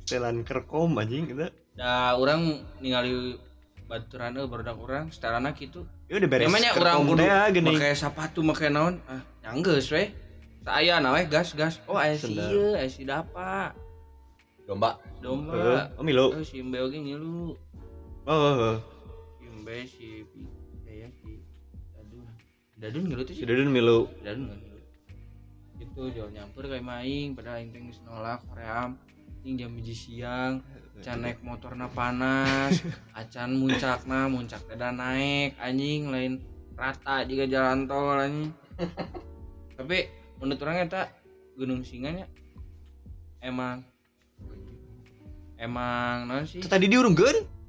[0.00, 1.52] Setelan kerkom anjing kita.
[1.76, 3.36] dah orang ningali
[3.90, 6.46] baturan euy barudak urang setelana kitu Ya udah beres.
[6.46, 7.74] Urang kerkom kudu geuning.
[7.74, 10.14] make sepatu make naon ah nyanggeus we
[10.62, 13.74] saya na we gas gas oh aya si ieu aya si dapa
[14.62, 14.94] Domba.
[14.94, 16.30] Eh, domba oh Milo.
[16.30, 17.58] oh si Mbe oge ngilu
[18.22, 18.76] Oh, oh, oh.
[19.34, 20.06] si Mbe si
[20.86, 21.42] ya si
[21.98, 22.22] Dadun
[22.78, 24.06] Dadun ngilu tuh Si sih Dudun Milo.
[24.22, 24.46] dan
[25.76, 28.94] itu jual nyampur kayak maing padahal aing teh geus nolak hoream
[29.42, 30.62] aing jam hiji siang
[31.00, 32.82] can naik motorna panas
[33.18, 36.42] acan muncakna muncak teh naik anjing lain
[36.74, 38.50] rata juga jalan tol anjing.
[39.78, 39.98] Tapi
[40.42, 41.08] menurut orang eta
[41.56, 42.26] Gunung Singanya
[43.40, 43.84] emang
[45.60, 46.60] emang non sih?
[46.64, 47.60] Tadi diurungkeun?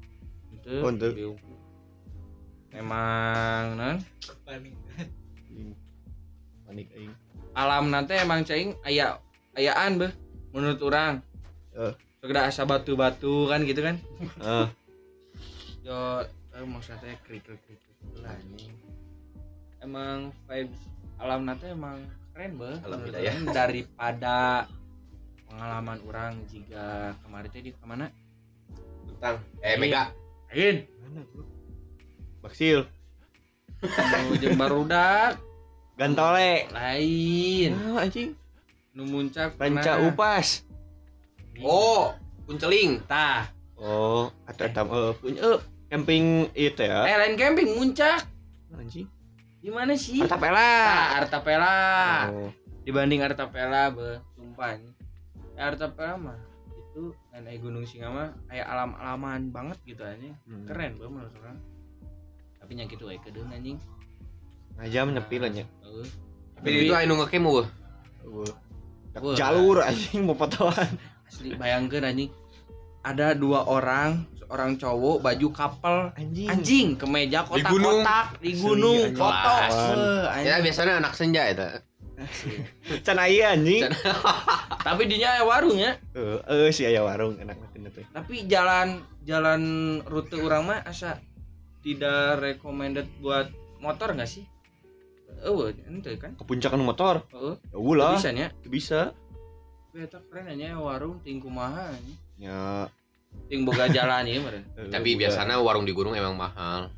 [0.62, 1.36] itu Oh,
[2.72, 3.98] emang non
[4.46, 4.76] Panik.
[6.72, 7.12] Aing.
[7.52, 9.20] alam nanti emang cing aya
[9.60, 10.12] ayaan beh
[10.56, 11.20] menurut orang
[11.72, 11.96] Eh.
[12.22, 13.98] Sekedar asa batu-batu kan gitu kan
[14.38, 14.70] Ah,
[15.82, 17.82] yo eh, maksudnya krik krik krik
[18.16, 18.70] lah ini
[19.80, 20.78] emang vibes
[21.18, 21.98] alam nanti emang
[22.32, 23.42] keren beh Alam orang.
[23.50, 24.70] daripada
[25.46, 26.86] pengalaman orang jika
[27.20, 28.06] kemarin teh di ke mana
[29.10, 30.14] tentang eh mega
[30.48, 31.46] lain Mana tuh?
[32.42, 32.80] Baksil,
[33.82, 35.38] nu jeung barudak
[35.94, 36.66] Gantole.
[36.70, 38.34] lain Ah, anjing.
[38.94, 40.02] nu muncak pernah.
[40.04, 40.66] Upas.
[41.64, 45.60] Oh kunceling tah Oh, ada tam eh punya eh
[45.90, 47.02] camping itu ya.
[47.02, 48.30] eh lain camping muncak
[48.72, 49.10] Anjing.
[49.58, 50.62] gimana sih Artapela.
[50.62, 51.76] Tah, Artapela
[52.30, 52.50] Oh.
[52.82, 54.90] dibanding Artapela be sumpah ya,
[55.60, 56.38] Artapela mah
[56.72, 60.66] itu dan eh, Gunung Singa mah kayak alam-alaman banget gitu aja Hmm.
[60.66, 61.58] keren be menurut orang
[62.56, 63.82] tapi nya gitu we kedeung anjing
[64.72, 65.66] Ngajam nyepi lah nya.
[65.82, 66.08] Heeh.
[66.54, 67.68] tapi itu anu Wah.
[68.24, 68.54] Wah.
[69.34, 70.86] Jalur anjing mau fotoan.
[71.32, 72.32] Asli bayangkeun anjing
[73.02, 76.46] ada dua orang seorang cowok baju couple Anjing.
[76.46, 78.04] anjing kemeja Di gunung.
[78.04, 79.16] kotak-kotak di Asli, gunung anjing.
[79.16, 79.56] foto.
[79.56, 80.62] Beuh, ya anjing.
[80.62, 81.68] biasanya anak senja itu
[83.02, 83.82] Can aya anjing.
[83.82, 83.98] Can-
[84.86, 88.06] tapi dinya aya warung ya Heeh, si aya warung enak banget teh.
[88.12, 88.88] tapi jalan
[89.24, 89.62] jalan
[90.04, 91.18] rute orang mah asa
[91.80, 94.46] tidak recommended buat motor nggak sih
[95.42, 97.26] oh ente kan Ke puncak anu motor.
[97.32, 99.16] oh Ya ulah, bisa nya bisa.
[99.94, 101.92] Eta keren aja warung ting kumaha.
[102.36, 102.88] Ya.
[103.48, 106.92] ting boga jalan ya meren eh, tapi biasanya warung di gunung emang mahal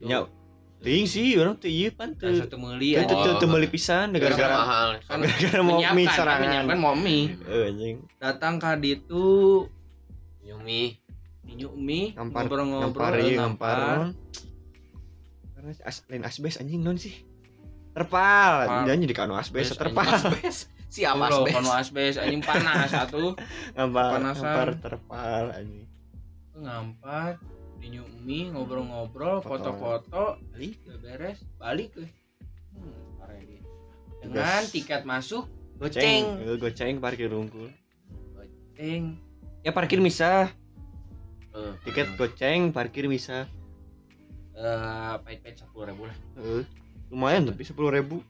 [0.00, 0.24] Ya,
[0.80, 2.32] ting sih orang teh ieu pan teu.
[2.32, 3.24] satu meuli Teu teu anjing.
[3.26, 6.40] teu- teu meuli pisan gara-gara mahal kan gara-gara mau mie kan, serangan.
[6.42, 7.96] menyiapkan mau mie Eh, anjing.
[8.16, 9.68] datang ke ditu
[10.42, 10.96] Yumi
[11.42, 14.08] minyak mie Ngampar ngobrol-ngobrol ngampar eh.
[15.54, 17.12] Karena as, lain asbes anjing non sih.
[17.92, 20.08] Terpal, dan jadi kanu asbes Asbes, terpal.
[20.08, 23.34] asbes siapa asbes kono asbes anjing panas satu
[23.72, 24.42] Ngampar, Panasan.
[24.42, 25.86] ngampar terpal anjing.
[26.54, 27.32] ngampar
[27.76, 29.74] minyak mie ngobrol-ngobrol Foto.
[29.74, 30.78] foto-foto Balik.
[31.00, 32.04] beres balik ke
[32.72, 33.60] hmm, parah dia.
[34.20, 37.66] dengan tiket masuk Goceng, goceng eh, parkir unggul.
[38.32, 39.18] goceng
[39.60, 40.52] Ya parkir bisa,
[41.50, 43.48] eh tiket goceng, parkir bisa.
[44.54, 46.62] eh pahit pahit sepuluh ribu lah Eh,
[47.08, 48.22] lumayan tapi sepuluh ribu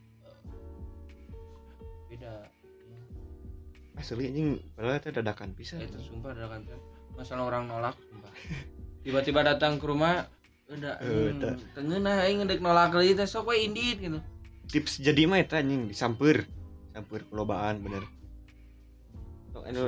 [3.95, 4.49] asli anjing.
[4.73, 6.61] Padahal itu dadakan bisa itu sumpah ada kan
[7.13, 8.31] masalah orang nolak sumpah.
[9.01, 10.27] Tiba-tiba datang ke rumah
[10.65, 11.53] udah Eh, da.
[11.73, 14.19] tengenah aing ngedek nolak lagi teh sok we indit gitu.
[14.65, 16.43] Tips jadi mah itu anjing disamper
[16.91, 18.03] samper pelobaan bener.
[19.51, 19.87] Sok anu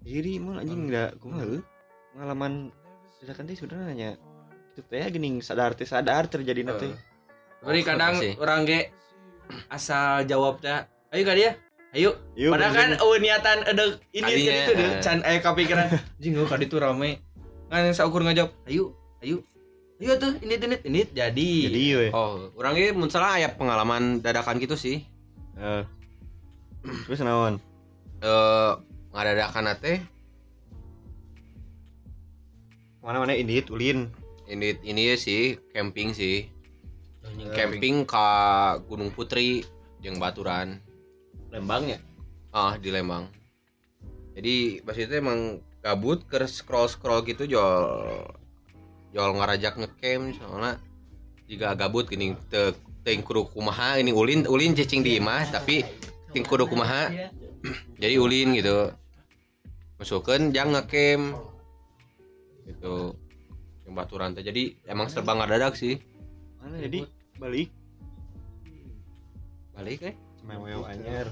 [0.00, 1.62] diri mah anjing enggak kumaha heuh.
[2.10, 2.74] pengalaman
[3.20, 4.10] dadakan teh sebenarnya.
[4.74, 6.90] Itu teh geuning sadar teh sadar terjadi nanti.
[7.58, 8.34] Beri kadang Makasih.
[8.38, 8.80] orang ge
[9.70, 10.82] asal jawab teh.
[11.08, 11.54] Ayo ka dia
[11.96, 12.10] ayo.
[12.36, 15.00] Yuk, padahal kan oh niatan ada ini kan itu deh eh.
[15.00, 15.86] can aya kepikiran
[16.20, 17.22] jing oh kadi tuh rame.
[17.72, 18.92] Kan saukur ngajawab ayo
[19.24, 19.40] ayo.
[19.98, 21.00] Ayo tuh ini ini ini.
[21.10, 21.50] Jadi.
[21.70, 25.04] Jadi we oh orang ini mun salah aya pengalaman dadakan gitu sih.
[25.58, 25.82] Eh.
[27.08, 27.58] terus naon?
[28.22, 28.72] Eh
[29.12, 29.98] ngadadakan teh
[33.02, 34.12] mana mana ini ulin
[34.52, 36.44] ini ini sih camping sih.
[37.24, 38.28] Anjing, camping ke
[38.88, 39.64] Gunung Putri
[40.00, 40.80] yang Baturan
[41.52, 41.98] lembangnya?
[42.52, 43.28] Ah di Lembang.
[44.38, 47.76] Jadi pas itu emang gabut ke scroll scroll gitu jual
[49.14, 50.76] jual ngarajak ngecamp soalnya
[51.48, 52.76] jika gabut gini te
[53.06, 55.80] ting kudu kumaha ini ulin ulin cacing di imah tapi
[56.34, 57.08] ting kudu kumaha
[58.02, 58.92] jadi ulin gitu.
[59.98, 61.34] Masukkan jang ngecamp.
[62.68, 63.16] Gitu.
[63.88, 65.98] Yang baturan teh jadi emang serba ngadadak sih.
[66.62, 67.08] Mana jadi
[67.40, 67.72] balik?
[69.74, 71.28] Balik eh mewew anyar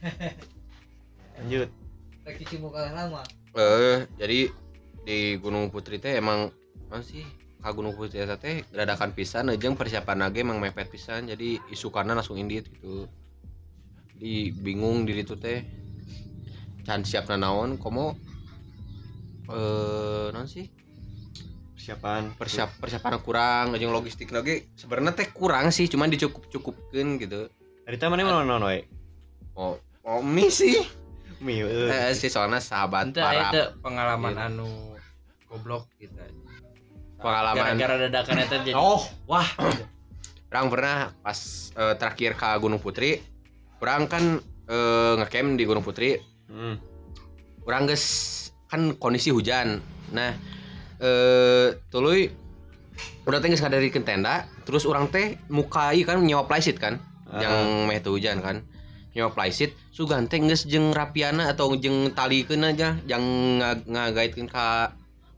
[1.40, 1.68] lanjut.
[2.24, 3.24] Tak cuci muka lama.
[3.56, 4.52] Eh, jadi
[5.08, 6.52] di Gunung Putri teh emang
[6.92, 7.24] masih
[7.64, 12.36] ka Gunung Putri teh dadakan pisan jeung persiapan lagi emang mepet pisan jadi isukanna langsung
[12.36, 13.08] indit gitu.
[14.20, 15.64] Di bingung diri itu teh.
[16.84, 18.16] Can siapna naon komo
[19.48, 20.68] eh non sih?
[21.76, 22.36] Persiapan.
[22.36, 27.48] Persiap persiapan kurang jeung logistik lagi sebenarnya teh kurang sih cuman dicukup cukupkan gitu
[27.90, 28.86] dari mana mana mana we
[29.58, 29.74] oh
[30.06, 30.78] oh mi sih.
[31.42, 31.90] Mi eh.
[31.90, 34.46] eh, si soalnya sahabat Ente aya para teu pengalaman Iya.
[34.46, 34.68] anu
[35.50, 36.30] goblok kita.
[37.18, 37.74] Pengalaman.
[37.74, 39.48] Gara-gara dadakan eta jadi oh wah.
[40.54, 41.38] Orang pernah pas
[41.74, 43.18] eh, terakhir ke Gunung Putri
[43.80, 44.24] orang kan
[44.70, 46.14] eh, ngecamp di Gunung Putri.
[46.50, 46.74] Hmm.
[47.62, 48.06] orang guys
[48.66, 49.82] kan kondisi hujan.
[50.10, 50.34] Nah
[51.00, 52.30] eh tuluy
[53.24, 56.98] udah teh geus ngadarikeun tenda terus orang teh mukai kan nyawa plysit kan
[57.30, 57.40] Ah.
[57.40, 58.66] yang meh hujan kan.
[59.10, 63.22] Nyawa plysit sugan teh geus jeung rapiana atau jeung talikeun aja yang
[63.58, 64.94] nga- ngagaitkeun ka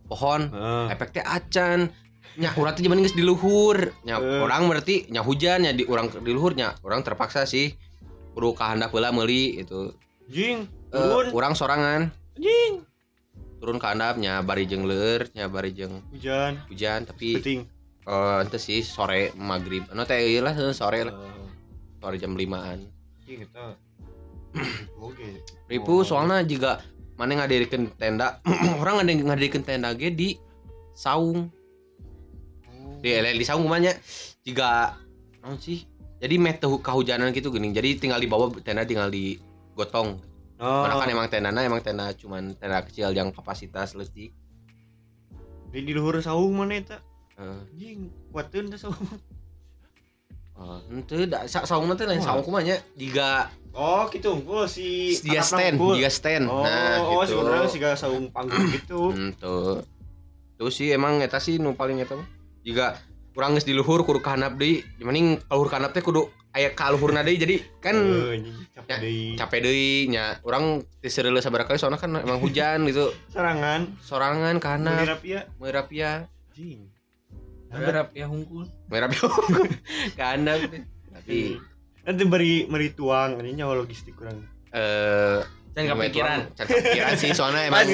[0.09, 0.93] pohon Ah.
[0.93, 1.89] efek teh acan.
[2.37, 3.93] Nya urang teh zaman geus di luhur.
[4.05, 4.41] Nya Eh.
[4.41, 7.73] orang berarti nya hujan nya di urang di luhur nya orang terpaksa sih
[8.33, 9.93] kudu kahandap heula meuli gitu.
[10.29, 11.33] Jing Eh, Turun.
[11.33, 12.13] urang sorangan.
[12.37, 12.85] Anjing
[13.57, 16.59] turun ke handapnya bari jeung leur nya bari jeung hujan.
[16.69, 17.65] hujan tapi penting
[18.03, 19.87] eh ente sih sore maghrib.
[19.89, 21.15] Anu teh lah sore lah
[22.03, 22.83] sore jam 5-an
[23.23, 23.79] anjing kita
[25.01, 25.29] oke.
[25.71, 26.05] Ribu Oh.
[26.05, 26.85] soalnya juga
[27.17, 28.43] mana ngadirikeun tenda
[28.83, 30.37] orang ada ngadirikeun tenda ge di
[30.93, 31.49] saung.
[33.01, 33.97] Di ele di saung kumanya
[34.45, 35.01] juga
[35.41, 35.89] naon sih?
[36.21, 39.41] Jadi meh teu kahujanan gitu geuning jadi tinggal di bawah tenda tinggal di
[39.73, 40.21] gotong.
[40.61, 40.85] Oh.
[40.85, 44.37] Karena kan emang tendana emang tenda cuman tenda kecil yang kapasitas leutik
[45.73, 45.81] di.
[45.81, 47.01] Di luhur saung mana eta?
[47.41, 49.01] Eh, anjing kuateun teh saung
[50.63, 52.39] oh, henteu da sa saung teh lain Wah.
[52.39, 57.43] saung kumanya juga oh gitu unggul si dia stand dia stand oh nah oh gitu
[57.43, 59.83] sebenarnya sih gak saung panggung gitu Ento.
[60.63, 62.29] Tuh sih emang eta sih nu paling eta mah.
[62.63, 62.95] Juga
[63.35, 64.87] kurang geus di luhur kudu kahanap deui.
[65.03, 67.99] Mending luhur kahanap teh kudu aya ka luhurna deui jadi kan
[68.71, 69.35] capek Ya, deui.
[69.35, 70.39] capek deui nya.
[70.47, 73.11] Urang teu sereuleuh sabaraha kali soalnya kan emang hujan gitu.
[73.35, 76.11] serangan Sorangan ka handap, Menirapia meurapia,
[76.55, 76.92] anjing
[77.73, 78.69] Harap ya hungkul.
[78.87, 79.25] meurapia
[80.13, 80.85] ka handap teh.
[81.09, 81.57] Tapi
[82.03, 85.41] nanti beri beri tuang ini nyawa logistik kurang eh
[85.73, 86.53] Dan kepikiran.
[86.53, 87.89] Can kepikiran sih soalnya emang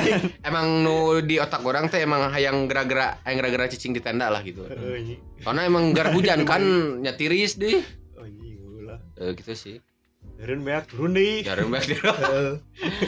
[0.48, 4.42] emang nu di otak orang teh emang hayang gerak-gerak hayang gerak-gerak cicing di tenda lah
[4.42, 4.64] gitu.
[4.64, 5.20] Eh, anjing.
[5.40, 6.60] Karena emang gar hujan kan
[7.00, 7.80] nyatiris deh.
[8.12, 9.76] Oh, anjing ulah Eh, gitu sih.
[10.36, 12.52] Turun banyak turun deh Jarum banget Eh,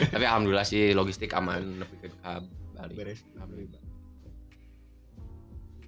[0.07, 2.41] Tapi alhamdulillah sih logistik aman nepi ke ka
[2.73, 2.97] Bali.
[2.97, 3.81] beres Alhamdulillah.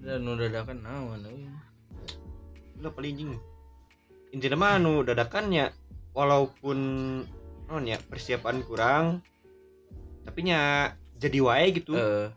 [0.01, 1.49] Dan udah dadakan naon euy.
[2.77, 3.33] ulah paling anjing
[4.29, 5.73] intinya mah anu dadakannya
[6.13, 6.77] walaupun
[7.67, 9.25] non ya persiapan kurang
[10.27, 11.97] tapi nya jadi wae gitu.
[11.97, 12.27] Eh,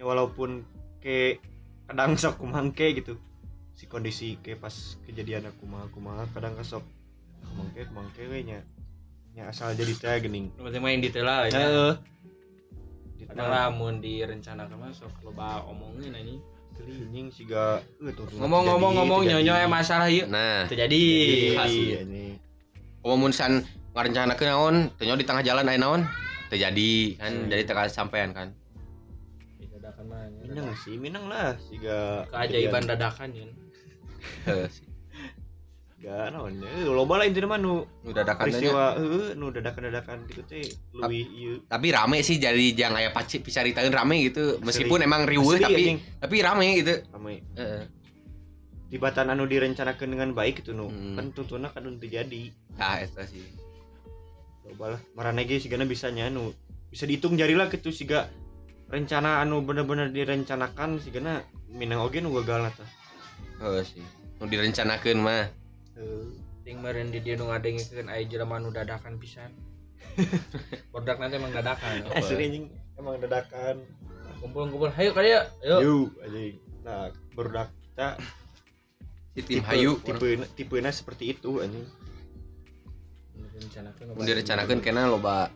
[0.00, 0.64] ya walaupun
[1.02, 1.42] ke
[1.90, 3.18] kadang sok kumangke gitu.
[3.74, 4.72] Si kondisi ke pas
[5.04, 6.86] kejadian aku mah aku mah kadang kesok
[7.50, 8.62] kumangke kumangke we nya
[9.34, 10.54] nya asal jadi teh gening.
[10.54, 11.58] Nu penting main detail lah ya.
[11.58, 11.94] heeh.
[13.26, 16.40] Kadang lamun direncanakan mah sok loba omongin anjing.
[18.40, 20.26] Ngomong-ngomong ngomong nyonyo ya masalah ieu.
[20.26, 21.96] Nah, Terjadi jadi hasil.
[22.08, 22.24] ini
[23.00, 23.64] umum san
[23.96, 26.02] ngarencanakeun naon, teu nyaho di tengah jalan aya naon,
[26.52, 27.48] teu jadi kan Hmm.
[27.48, 28.48] jadi teu sampean kan.
[29.60, 30.22] Dadakan mah.
[30.28, 30.40] nya.
[30.44, 33.28] minang sih minang lah siga Keajaiban dadakan
[36.00, 36.08] ya.
[36.08, 36.08] Sih.
[36.08, 40.40] gak naon eh loba lah intinya mah nu Nu dadakan peristiwa heeh nu dadakan-dadakan gitu
[40.44, 44.56] teh leuwih ieu Tapi rame sih jadi jangan aya paci picaritaeun rame gitu.
[44.60, 45.98] Meskipun emang riweuh Asli, tapi anjing.
[46.16, 46.94] tapi rame gitu.
[47.10, 47.34] Rame.
[47.54, 47.84] Heeh.
[48.90, 51.14] tibatan anu direncanakan dengan baik itu nu Hmm.
[51.14, 53.38] kan tuntuna kan terjadi Nah, eta sih.
[54.66, 56.50] coba lah marane ge sigana bisa anu
[56.88, 58.26] bisa dihitung jari lah gitu siga
[58.86, 61.38] rencana anu bener-bener direncanakan sigana
[61.68, 62.90] minang oge nu gagal tah
[63.62, 64.02] Heuh sih.
[64.40, 65.59] Nu direncanakeun mah.
[66.60, 69.50] Ting meureun di dieu nu ngadengikeun aya jelema nu dadakan pisan.
[70.92, 72.04] Produk nanti emang dadakan.
[72.12, 72.66] asli anjing
[72.98, 73.80] emang dadakan
[74.40, 75.44] Kumpul-kumpul, hayu kali ya.
[75.60, 75.80] Yuk.
[75.84, 78.16] yuk anjing nah barudak kita
[79.36, 81.84] Si tim hayu tipe tipena seperti itu anjing
[84.16, 85.52] direncanakeun kena loba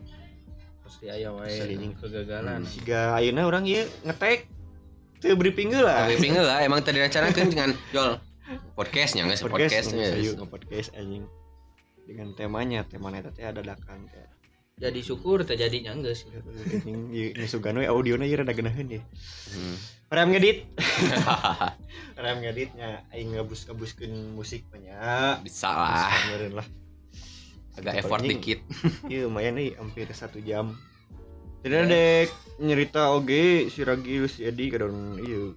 [0.85, 1.97] pasti aya wae Sering.
[1.97, 2.61] kegagalan.
[2.69, 4.45] siga ayeuna urang ieu ngetek
[5.17, 8.21] teu briefing lah Tapi pinggul lah emang tadi rencanakeun dengan Jol
[8.73, 10.45] podcastnya nggak sih podcast podcast ya.
[10.45, 11.25] podcast anjing
[12.03, 14.29] dengan temanya temanya teh ada dadakan kayak
[14.75, 16.27] Jadi syukur terjadinya geus.
[16.27, 19.01] anjing ieu nyusugan we audiona ieu rada geunaheun ya
[19.47, 19.75] Hmm.
[20.07, 20.57] Rem ngedit
[22.21, 26.67] Rem ngeditnya aing ngabus-ngabuskeun musik banyak Bisa lah, Meureun lah
[27.75, 28.39] agak effort Anjing.
[28.39, 28.59] dikit.
[29.11, 30.75] Iya lumayan nih hampir satu jam
[31.59, 35.55] Tidak dek nyerita oge si Ragi si Edi kadon iya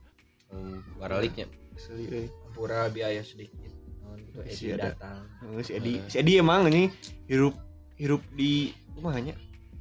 [0.49, 1.45] Hmm, Baraliknya.
[1.75, 2.67] asli euy.
[2.67, 3.71] Pura biaya sedikit.
[4.03, 4.91] Naon itu Si Edi ada.
[4.91, 5.23] datang.
[5.55, 6.91] Eh, si Edi si Edi emang ini
[7.31, 7.55] hirup
[7.95, 9.39] hirup di rumahnya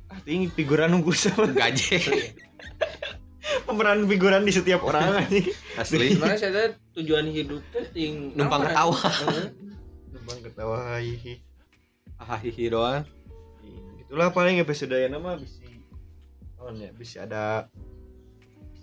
[0.07, 1.99] ah ting figuran nunggu sama Gaje
[3.67, 6.15] pemeran figuran di setiap orang anjing asli.
[6.15, 8.95] Sebenarnya saya tujuan hidup teh ting Numpang ketawa.
[9.27, 9.47] Heeh.
[10.15, 11.43] Numpang ketawa hihi
[12.17, 13.03] Ah hihi doang.
[13.99, 15.67] itulah paling episode yang nama bisa
[16.63, 17.67] oh ya bisa ada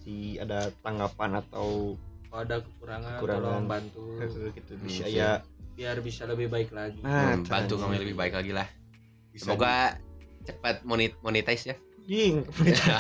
[0.04, 1.96] si ada tanggapan atau
[2.34, 3.46] Kalau ada kekurangan, Kekurangan.
[3.46, 4.02] tolong bantu
[4.50, 5.30] gitu bisa Hmm, ya
[5.70, 6.98] biar bisa lebih baik lagi.
[6.98, 8.66] nah Hmm, bantu kami lebih baik lagi lah.
[9.30, 9.94] Bisa Semoga
[10.42, 11.76] cepat monet monetize ya.
[12.02, 12.42] Jing,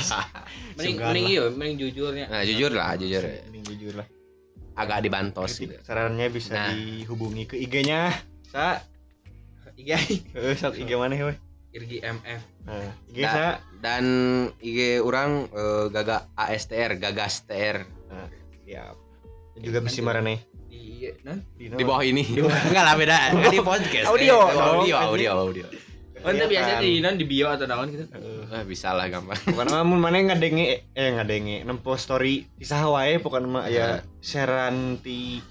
[0.78, 2.30] Mending mending iya, mending jujurnya.
[2.30, 3.26] Nah, jujur lah, jujur.
[3.26, 4.06] Mending jujur lah
[4.72, 5.74] Agak dibantos gitu.
[5.82, 6.70] sarannya bisa Nah.
[6.70, 8.14] dihubungi ke IG-nya
[8.46, 8.78] sa
[9.74, 9.98] Iya,
[10.30, 11.34] eh sok IG mana we
[11.74, 12.42] Irgi MF.
[12.62, 13.46] nah IG Da- sa
[13.82, 14.04] Dan
[14.56, 17.82] IG orang eh, Gaga ASTR, Gagas TR
[18.64, 19.03] siap
[19.56, 22.24] juga bisa marane Di nah, di bawah ini.
[22.32, 23.16] Enggak lah beda.
[23.46, 24.06] Di podcast.
[24.08, 25.04] Audio Eh, dong, audio, anjing.
[25.06, 25.66] audio, audio.
[26.18, 26.82] Oh, itu biasa Kelihatan.
[26.82, 28.04] di non di bio atau naon gitu.
[28.08, 28.48] Heeh.
[28.48, 33.18] Ah, bisa lah gampang Bukan mun mana ngadenge eh ngadenge nempo story di saha wae
[33.18, 33.86] pokoknya mah ya
[34.18, 35.44] sharean ti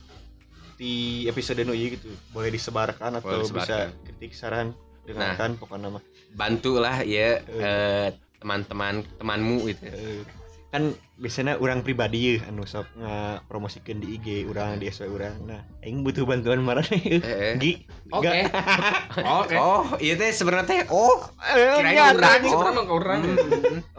[0.74, 0.92] ti
[1.24, 2.10] episode nu gitu.
[2.32, 3.90] Boleh disebarkan atau Boleh bisa disebarkan.
[4.04, 4.68] kritik saran
[5.04, 6.04] dengarkan pokoknya mah.
[6.34, 10.26] bantulah ya eh, teman-teman temanmu gitu Eh,
[10.74, 10.90] kan
[11.22, 16.02] biasanya orang pribadi ya anu sok ngapromosikeun di IG orang di SW orang nah aing
[16.02, 17.54] butuh bantuan marane Eh, eh.
[17.62, 18.50] Gi Oke.
[19.46, 19.54] Oke.
[19.54, 22.50] oh iya teh sebenarnya teh oh Kirain Kirain orang, Oh.
[22.50, 23.22] sebenarnya orang.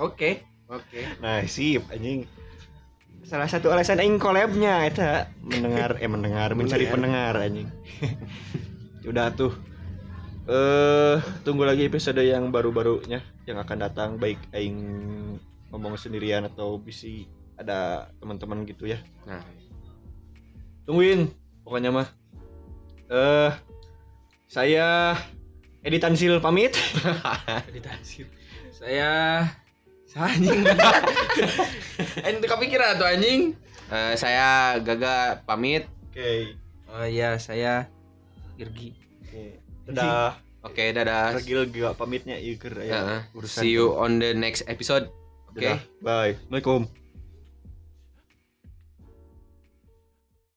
[0.02, 0.30] Oke.
[0.66, 2.26] oke Nah, sip anjing.
[3.22, 7.70] Salah satu alasan aing collabnya eta mendengar eh mendengar mencari pendengar anjing.
[9.08, 9.54] Udah tuh.
[10.50, 14.82] Eh tunggu lagi episode yang baru-barunya yang akan datang baik aing
[15.74, 17.10] ngomong sendirian atau bisa
[17.58, 19.02] ada teman-teman gitu ya.
[19.26, 19.42] nah
[20.86, 21.34] Tungguin
[21.66, 22.06] pokoknya mah.
[23.10, 23.50] Eh
[24.46, 25.18] saya
[25.82, 26.78] Editan Sil pamit.
[27.66, 28.22] Meditasi.
[28.70, 29.42] Saya
[30.06, 30.62] saya anjing.
[32.30, 33.58] Ente kepikiran tuh anjing?
[33.90, 36.54] Eh, saya Gaga pamit Oke.
[36.86, 37.90] Oh iya, saya
[38.54, 38.94] Irgi.
[39.26, 39.58] Oke.
[39.90, 40.38] Dadah.
[40.64, 43.20] oke dadah Regil gak pamitnya ieu keur aya Heeh.
[43.36, 43.60] urusan.
[43.60, 45.12] see you on the next episode
[45.54, 45.78] oke Dadah.
[46.02, 46.34] Bye.
[46.36, 47.03] Assalamualaikum.